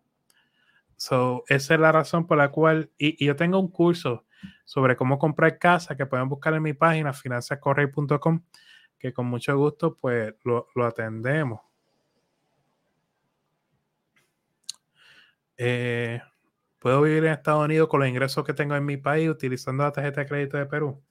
So, 0.98 1.44
esa 1.48 1.74
es 1.74 1.80
la 1.80 1.92
razón 1.92 2.28
por 2.28 2.38
la 2.38 2.50
cual, 2.52 2.92
y, 2.98 3.24
yo 3.26 3.36
tengo 3.36 3.60
un 3.60 3.70
curso 3.70 4.26
sobre 4.66 4.96
cómo 4.96 5.18
comprar 5.18 5.58
casa 5.58 5.96
que 5.96 6.06
pueden 6.06 6.30
buscar 6.30 6.54
en 6.54 6.64
mi 6.64 6.74
página 6.74 7.14
finanzascorrey.com, 7.14 8.44
que 9.00 9.14
con 9.14 9.26
mucho 9.28 9.58
gusto 9.58 9.98
pues 10.00 10.34
lo, 10.44 10.68
atendemos. 10.86 11.62
Eh, 15.58 16.22
¿Puedo 16.80 17.02
vivir 17.04 17.26
en 17.26 17.34
Estados 17.34 17.66
Unidos 17.66 17.88
con 17.88 18.00
los 18.00 18.10
ingresos 18.10 18.44
que 18.44 18.54
tengo 18.54 18.76
en 18.76 18.86
mi 18.86 18.98
país 18.98 19.30
utilizando 19.30 19.84
la 19.84 19.92
tarjeta 19.92 20.22
de 20.22 20.28
crédito 20.28 20.58
de 20.58 20.66
Perú? 20.66 21.02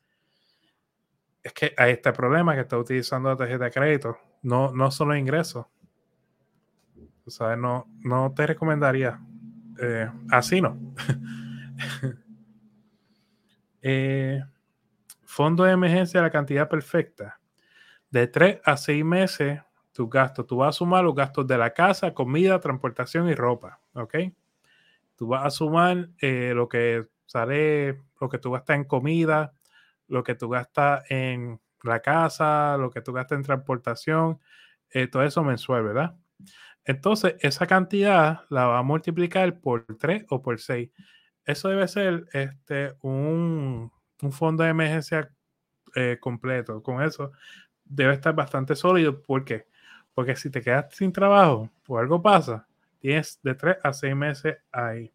Es 1.42 1.52
que 1.52 1.72
hay 1.76 1.92
este 1.92 2.12
problema 2.12 2.54
que 2.54 2.62
está 2.62 2.76
utilizando 2.76 3.28
la 3.28 3.36
tarjeta 3.36 3.64
de 3.64 3.70
crédito, 3.70 4.18
no, 4.42 4.72
no 4.72 4.90
solo 4.90 5.16
ingresos 5.16 5.66
no, 7.58 7.86
no 8.00 8.32
te 8.34 8.46
recomendaría. 8.46 9.20
Eh, 9.80 10.08
así 10.30 10.60
no. 10.60 10.78
Eh, 13.82 14.44
fondo 15.24 15.64
de 15.64 15.72
emergencia, 15.72 16.20
la 16.20 16.30
cantidad 16.30 16.68
perfecta. 16.68 17.40
De 18.10 18.26
tres 18.26 18.60
a 18.62 18.76
seis 18.76 19.02
meses, 19.02 19.58
tus 19.92 20.10
gastos. 20.10 20.46
Tú 20.46 20.58
vas 20.58 20.76
a 20.76 20.78
sumar 20.78 21.02
los 21.02 21.14
gastos 21.14 21.46
de 21.46 21.56
la 21.56 21.72
casa, 21.72 22.12
comida, 22.12 22.60
transportación 22.60 23.30
y 23.30 23.34
ropa. 23.34 23.80
¿Ok? 23.94 24.16
Tú 25.16 25.28
vas 25.28 25.46
a 25.46 25.50
sumar 25.50 26.10
eh, 26.20 26.52
lo 26.54 26.68
que 26.68 27.06
sale, 27.24 28.02
lo 28.20 28.28
que 28.28 28.36
tú 28.36 28.50
gastas 28.50 28.76
en 28.76 28.84
comida, 28.84 29.54
lo 30.08 30.22
que 30.22 30.34
tú 30.34 30.50
gastas 30.50 31.10
en 31.10 31.58
la 31.82 32.00
casa, 32.00 32.76
lo 32.76 32.90
que 32.90 33.00
tú 33.00 33.14
gastas 33.14 33.38
en 33.38 33.44
transportación, 33.44 34.40
todo 35.10 35.22
eso 35.22 35.42
mensual, 35.42 35.84
¿verdad? 35.84 36.16
Entonces, 36.90 37.36
esa 37.38 37.68
cantidad 37.68 38.40
la 38.48 38.66
va 38.66 38.80
a 38.80 38.82
multiplicar 38.82 39.60
por 39.60 39.86
3 39.96 40.24
o 40.28 40.42
por 40.42 40.58
6. 40.58 40.90
Eso 41.44 41.68
debe 41.68 41.86
ser 41.86 42.26
este, 42.32 42.96
un, 43.02 43.92
fondo 44.32 44.64
de 44.64 44.70
emergencia 44.70 45.32
eh, 45.94 46.18
completo. 46.20 46.82
Con 46.82 47.00
eso 47.00 47.30
debe 47.84 48.14
estar 48.14 48.34
bastante 48.34 48.74
sólido. 48.74 49.22
¿Por 49.22 49.44
qué? 49.44 49.68
Porque 50.14 50.34
si 50.34 50.50
te 50.50 50.60
quedas 50.62 50.92
sin 50.92 51.12
trabajo 51.12 51.70
o 51.86 51.96
algo 51.96 52.20
pasa, 52.20 52.66
tienes 52.98 53.38
de 53.40 53.54
3 53.54 53.76
a 53.84 53.92
6 53.92 54.16
meses 54.16 54.56
ahí. 54.72 55.12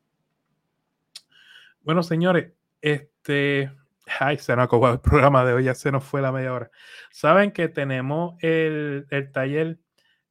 Bueno, 1.81 2.03
señores, 2.03 2.53
este. 2.79 3.69
Ay, 4.17 4.37
se 4.37 4.55
nos 4.55 4.63
acabó 4.63 4.89
el 4.93 5.01
programa 5.01 5.43
de 5.43 5.51
hoy, 5.51 5.65
ya 5.65 5.75
se 5.75 5.91
nos 5.91 6.05
fue 6.05 6.21
la 6.21 6.31
media 6.31 6.53
hora. 6.53 6.71
Saben 7.11 7.51
que 7.51 7.67
tenemos 7.67 8.41
el, 8.41 9.07
el 9.09 9.31
taller 9.33 9.79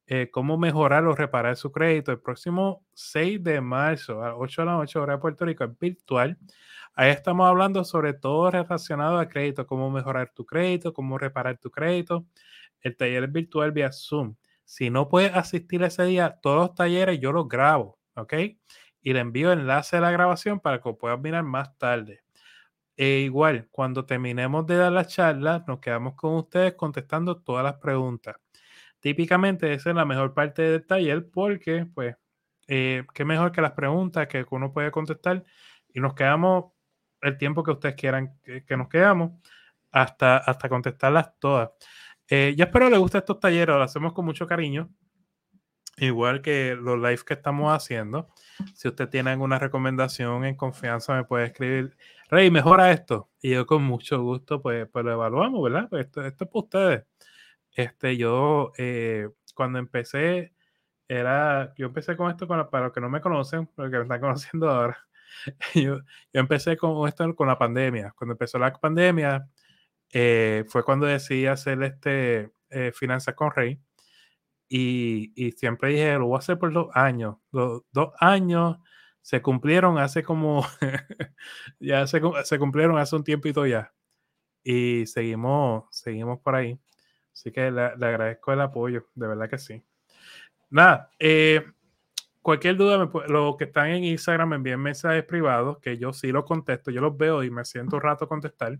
eh, 0.07 0.29
cómo 0.31 0.57
mejorar 0.57 1.05
o 1.05 1.15
reparar 1.15 1.55
su 1.57 1.71
crédito. 1.71 2.11
El 2.11 2.19
próximo 2.19 2.85
6 2.93 3.43
de 3.43 3.61
marzo 3.61 4.23
a 4.23 4.35
8 4.35 4.61
de 4.61 4.65
la 4.65 4.73
noche, 4.73 4.99
hora 4.99 5.13
de 5.13 5.19
Puerto 5.19 5.45
Rico, 5.45 5.63
es 5.63 5.79
virtual. 5.79 6.37
Ahí 6.93 7.11
estamos 7.11 7.47
hablando 7.47 7.83
sobre 7.83 8.13
todo 8.13 8.51
relacionado 8.51 9.19
a 9.19 9.27
crédito, 9.27 9.65
cómo 9.67 9.89
mejorar 9.91 10.31
tu 10.33 10.45
crédito, 10.45 10.93
cómo 10.93 11.17
reparar 11.17 11.57
tu 11.57 11.71
crédito. 11.71 12.25
El 12.81 12.95
taller 12.95 13.25
es 13.25 13.31
virtual 13.31 13.71
vía 13.71 13.91
Zoom. 13.91 14.35
Si 14.63 14.89
no 14.89 15.09
puedes 15.09 15.35
asistir 15.35 15.83
ese 15.83 16.03
día, 16.05 16.39
todos 16.41 16.57
los 16.67 16.75
talleres 16.75 17.19
yo 17.19 17.31
los 17.31 17.47
grabo, 17.47 17.99
¿ok? 18.15 18.33
Y 19.01 19.13
le 19.13 19.19
envío 19.19 19.51
el 19.51 19.59
enlace 19.61 19.97
de 19.97 20.01
la 20.01 20.11
grabación 20.11 20.59
para 20.59 20.81
que 20.81 20.93
puedas 20.93 21.19
mirar 21.19 21.43
más 21.43 21.77
tarde. 21.77 22.21
E 22.97 23.19
igual, 23.19 23.67
cuando 23.71 24.05
terminemos 24.05 24.65
de 24.67 24.77
dar 24.77 24.91
la 24.91 25.05
charla, 25.05 25.63
nos 25.67 25.79
quedamos 25.79 26.15
con 26.15 26.35
ustedes 26.35 26.75
contestando 26.75 27.41
todas 27.41 27.63
las 27.63 27.75
preguntas. 27.75 28.37
Típicamente 29.05 29.71
esa 29.71 29.91
es 29.91 29.95
la 29.95 30.03
mejor 30.03 30.33
parte 30.33 30.63
del 30.63 30.83
taller 30.83 31.29
porque, 31.29 31.85
pues, 31.93 32.15
eh, 32.67 33.05
qué 33.13 33.23
mejor 33.23 33.51
que 33.51 33.61
las 33.61 33.73
preguntas 33.73 34.27
que 34.27 34.43
uno 34.49 34.73
puede 34.73 34.89
contestar 34.89 35.43
y 35.93 35.99
nos 35.99 36.15
quedamos 36.15 36.71
el 37.21 37.37
tiempo 37.37 37.61
que 37.61 37.69
ustedes 37.69 37.93
quieran 37.93 38.39
que, 38.43 38.75
nos 38.75 38.89
quedamos 38.89 39.33
hasta, 39.91 40.37
hasta 40.37 40.69
contestarlas 40.69 41.37
todas. 41.37 41.69
Eh, 42.27 42.55
ya 42.57 42.63
espero 42.63 42.89
les 42.89 42.97
guste 42.97 43.19
estos 43.19 43.39
talleres, 43.39 43.75
lo 43.75 43.83
hacemos 43.83 44.11
con 44.11 44.25
mucho 44.25 44.47
cariño, 44.47 44.89
igual 45.97 46.41
que 46.41 46.75
los 46.75 46.97
lives 46.97 47.23
que 47.23 47.35
estamos 47.35 47.71
haciendo. 47.71 48.29
Si 48.73 48.87
usted 48.87 49.07
tiene 49.07 49.29
alguna 49.29 49.59
recomendación 49.59 50.45
en 50.45 50.55
confianza, 50.55 51.13
me 51.13 51.25
puede 51.25 51.45
escribir, 51.45 51.95
Rey, 52.27 52.49
mejora 52.49 52.91
esto. 52.91 53.29
Y 53.39 53.51
yo 53.51 53.67
con 53.67 53.83
mucho 53.83 54.19
gusto, 54.23 54.63
pues, 54.63 54.87
pues 54.91 55.05
lo 55.05 55.11
evaluamos, 55.11 55.61
¿verdad? 55.61 55.89
Pues 55.91 56.07
esto, 56.07 56.25
esto 56.25 56.45
es 56.45 56.49
para 56.49 56.59
ustedes. 56.63 57.14
Este, 57.75 58.17
yo 58.17 58.71
eh, 58.77 59.29
cuando 59.53 59.79
empecé, 59.79 60.53
era, 61.07 61.73
yo 61.77 61.87
empecé 61.87 62.15
con 62.17 62.31
esto 62.31 62.47
para 62.47 62.85
los 62.85 62.93
que 62.93 63.01
no 63.01 63.09
me 63.09 63.21
conocen, 63.21 63.67
porque 63.67 63.97
me 63.97 64.03
están 64.03 64.21
conociendo 64.21 64.69
ahora. 64.69 64.97
Yo, 65.75 65.99
yo, 65.99 66.39
empecé 66.39 66.77
con 66.77 67.07
esto 67.07 67.35
con 67.35 67.47
la 67.47 67.57
pandemia. 67.57 68.13
Cuando 68.17 68.33
empezó 68.33 68.57
la 68.59 68.71
pandemia, 68.73 69.47
eh, 70.13 70.65
fue 70.69 70.83
cuando 70.83 71.05
decidí 71.07 71.45
hacer 71.47 71.83
este 71.83 72.51
eh, 72.69 72.91
Finanzas 72.93 73.35
con 73.35 73.51
Rey. 73.51 73.79
Y, 74.69 75.33
y, 75.35 75.51
siempre 75.53 75.89
dije, 75.89 76.15
lo 76.17 76.27
voy 76.27 76.37
a 76.37 76.39
hacer 76.39 76.57
por 76.59 76.73
dos 76.73 76.89
años. 76.95 77.37
Los 77.51 77.83
dos 77.91 78.13
años 78.19 78.77
se 79.21 79.41
cumplieron 79.41 79.97
hace 79.99 80.23
como, 80.23 80.65
ya 81.79 82.07
se, 82.07 82.21
se, 82.45 82.59
cumplieron 82.59 82.97
hace 82.97 83.15
un 83.15 83.23
tiempito 83.23 83.65
ya. 83.65 83.93
Y 84.63 85.05
seguimos, 85.07 85.85
seguimos 85.91 86.39
por 86.41 86.55
ahí. 86.55 86.79
Así 87.35 87.51
que 87.51 87.69
le, 87.69 87.81
agradezco 87.81 88.53
el 88.53 88.61
apoyo, 88.61 89.07
de 89.13 89.27
verdad 89.27 89.49
que 89.49 89.57
sí. 89.57 89.83
Nada, 90.69 91.11
eh, 91.19 91.65
cualquier 92.41 92.77
duda, 92.77 92.97
me, 92.97 93.09
los 93.27 93.57
que 93.57 93.65
están 93.65 93.89
en 93.89 94.05
Instagram 94.05 94.47
me 94.49 94.55
envíen 94.55 94.79
mensajes 94.79 95.25
privados, 95.25 95.79
que 95.79 95.97
yo 95.97 96.13
sí 96.13 96.31
los 96.31 96.45
contesto, 96.45 96.91
yo 96.91 97.01
los 97.01 97.17
veo 97.17 97.43
y 97.43 97.51
me 97.51 97.65
siento 97.65 97.97
un 97.97 98.03
rato 98.03 98.29
contestar. 98.29 98.79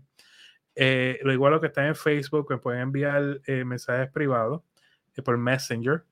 Eh, 0.74 1.18
lo 1.22 1.34
igual 1.34 1.52
los 1.52 1.60
que 1.60 1.66
están 1.66 1.84
en 1.84 1.94
Facebook 1.94 2.46
me 2.48 2.56
pueden 2.56 2.80
enviar 2.80 3.42
eh, 3.46 3.62
mensajes 3.64 4.10
privados 4.10 4.62
por 5.22 5.36
Messenger. 5.36 6.06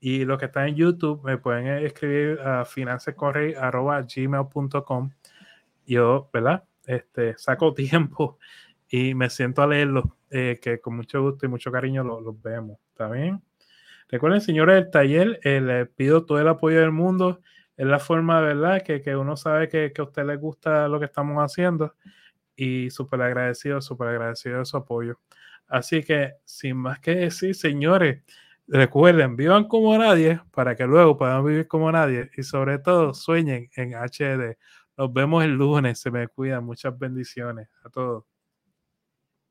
Y 0.00 0.24
los 0.24 0.38
que 0.38 0.46
están 0.46 0.68
en 0.68 0.76
YouTube 0.76 1.22
me 1.22 1.36
pueden 1.36 1.66
escribir 1.84 2.40
a 2.40 2.64
financecorrey.gmail.com. 2.64 5.10
Yo, 5.86 6.30
¿verdad? 6.32 6.64
Este, 6.86 7.36
saco 7.36 7.74
tiempo 7.74 8.38
y 8.88 9.14
me 9.14 9.28
siento 9.28 9.60
a 9.62 9.66
leerlos 9.66 10.06
eh, 10.36 10.58
que 10.60 10.80
con 10.80 10.96
mucho 10.96 11.22
gusto 11.22 11.46
y 11.46 11.48
mucho 11.48 11.70
cariño 11.70 12.02
los 12.02 12.42
vemos. 12.42 12.80
¿Está 12.88 13.08
bien? 13.08 13.40
Recuerden, 14.08 14.40
señores, 14.40 14.78
el 14.84 14.90
taller, 14.90 15.38
eh, 15.44 15.60
les 15.60 15.88
pido 15.90 16.26
todo 16.26 16.40
el 16.40 16.48
apoyo 16.48 16.80
del 16.80 16.90
mundo. 16.90 17.40
Es 17.76 17.86
la 17.86 18.00
forma, 18.00 18.40
¿verdad? 18.40 18.82
Que, 18.82 19.00
que 19.00 19.14
uno 19.14 19.36
sabe 19.36 19.68
que, 19.68 19.92
que, 19.92 20.00
a 20.02 20.04
usted 20.04 20.24
le 20.26 20.34
gusta 20.34 20.88
lo 20.88 20.98
que 20.98 21.06
estamos 21.06 21.38
haciendo. 21.38 21.94
Y 22.56 22.90
súper 22.90 23.22
agradecido, 23.22 23.80
súper 23.80 24.08
agradecido 24.08 24.58
de 24.58 24.64
su 24.64 24.76
apoyo. 24.76 25.20
Así 25.68 26.02
que, 26.02 26.32
sin 26.44 26.78
más 26.78 26.98
que 26.98 27.14
decir, 27.14 27.54
señores, 27.54 28.24
recuerden, 28.66 29.36
vivan 29.36 29.68
como 29.68 29.96
nadie 29.96 30.40
para 30.50 30.74
que 30.74 30.84
luego 30.84 31.16
puedan 31.16 31.44
vivir 31.44 31.68
como 31.68 31.92
nadie. 31.92 32.28
Y 32.36 32.42
sobre 32.42 32.80
todo, 32.80 33.14
sueñen 33.14 33.70
en 33.76 33.94
HD. 33.94 34.58
Nos 34.96 35.12
vemos 35.12 35.44
el 35.44 35.52
lunes. 35.52 36.00
Se 36.00 36.10
me 36.10 36.26
cuidan. 36.26 36.64
Muchas 36.64 36.98
bendiciones 36.98 37.68
a 37.84 37.88
todos. 37.88 38.24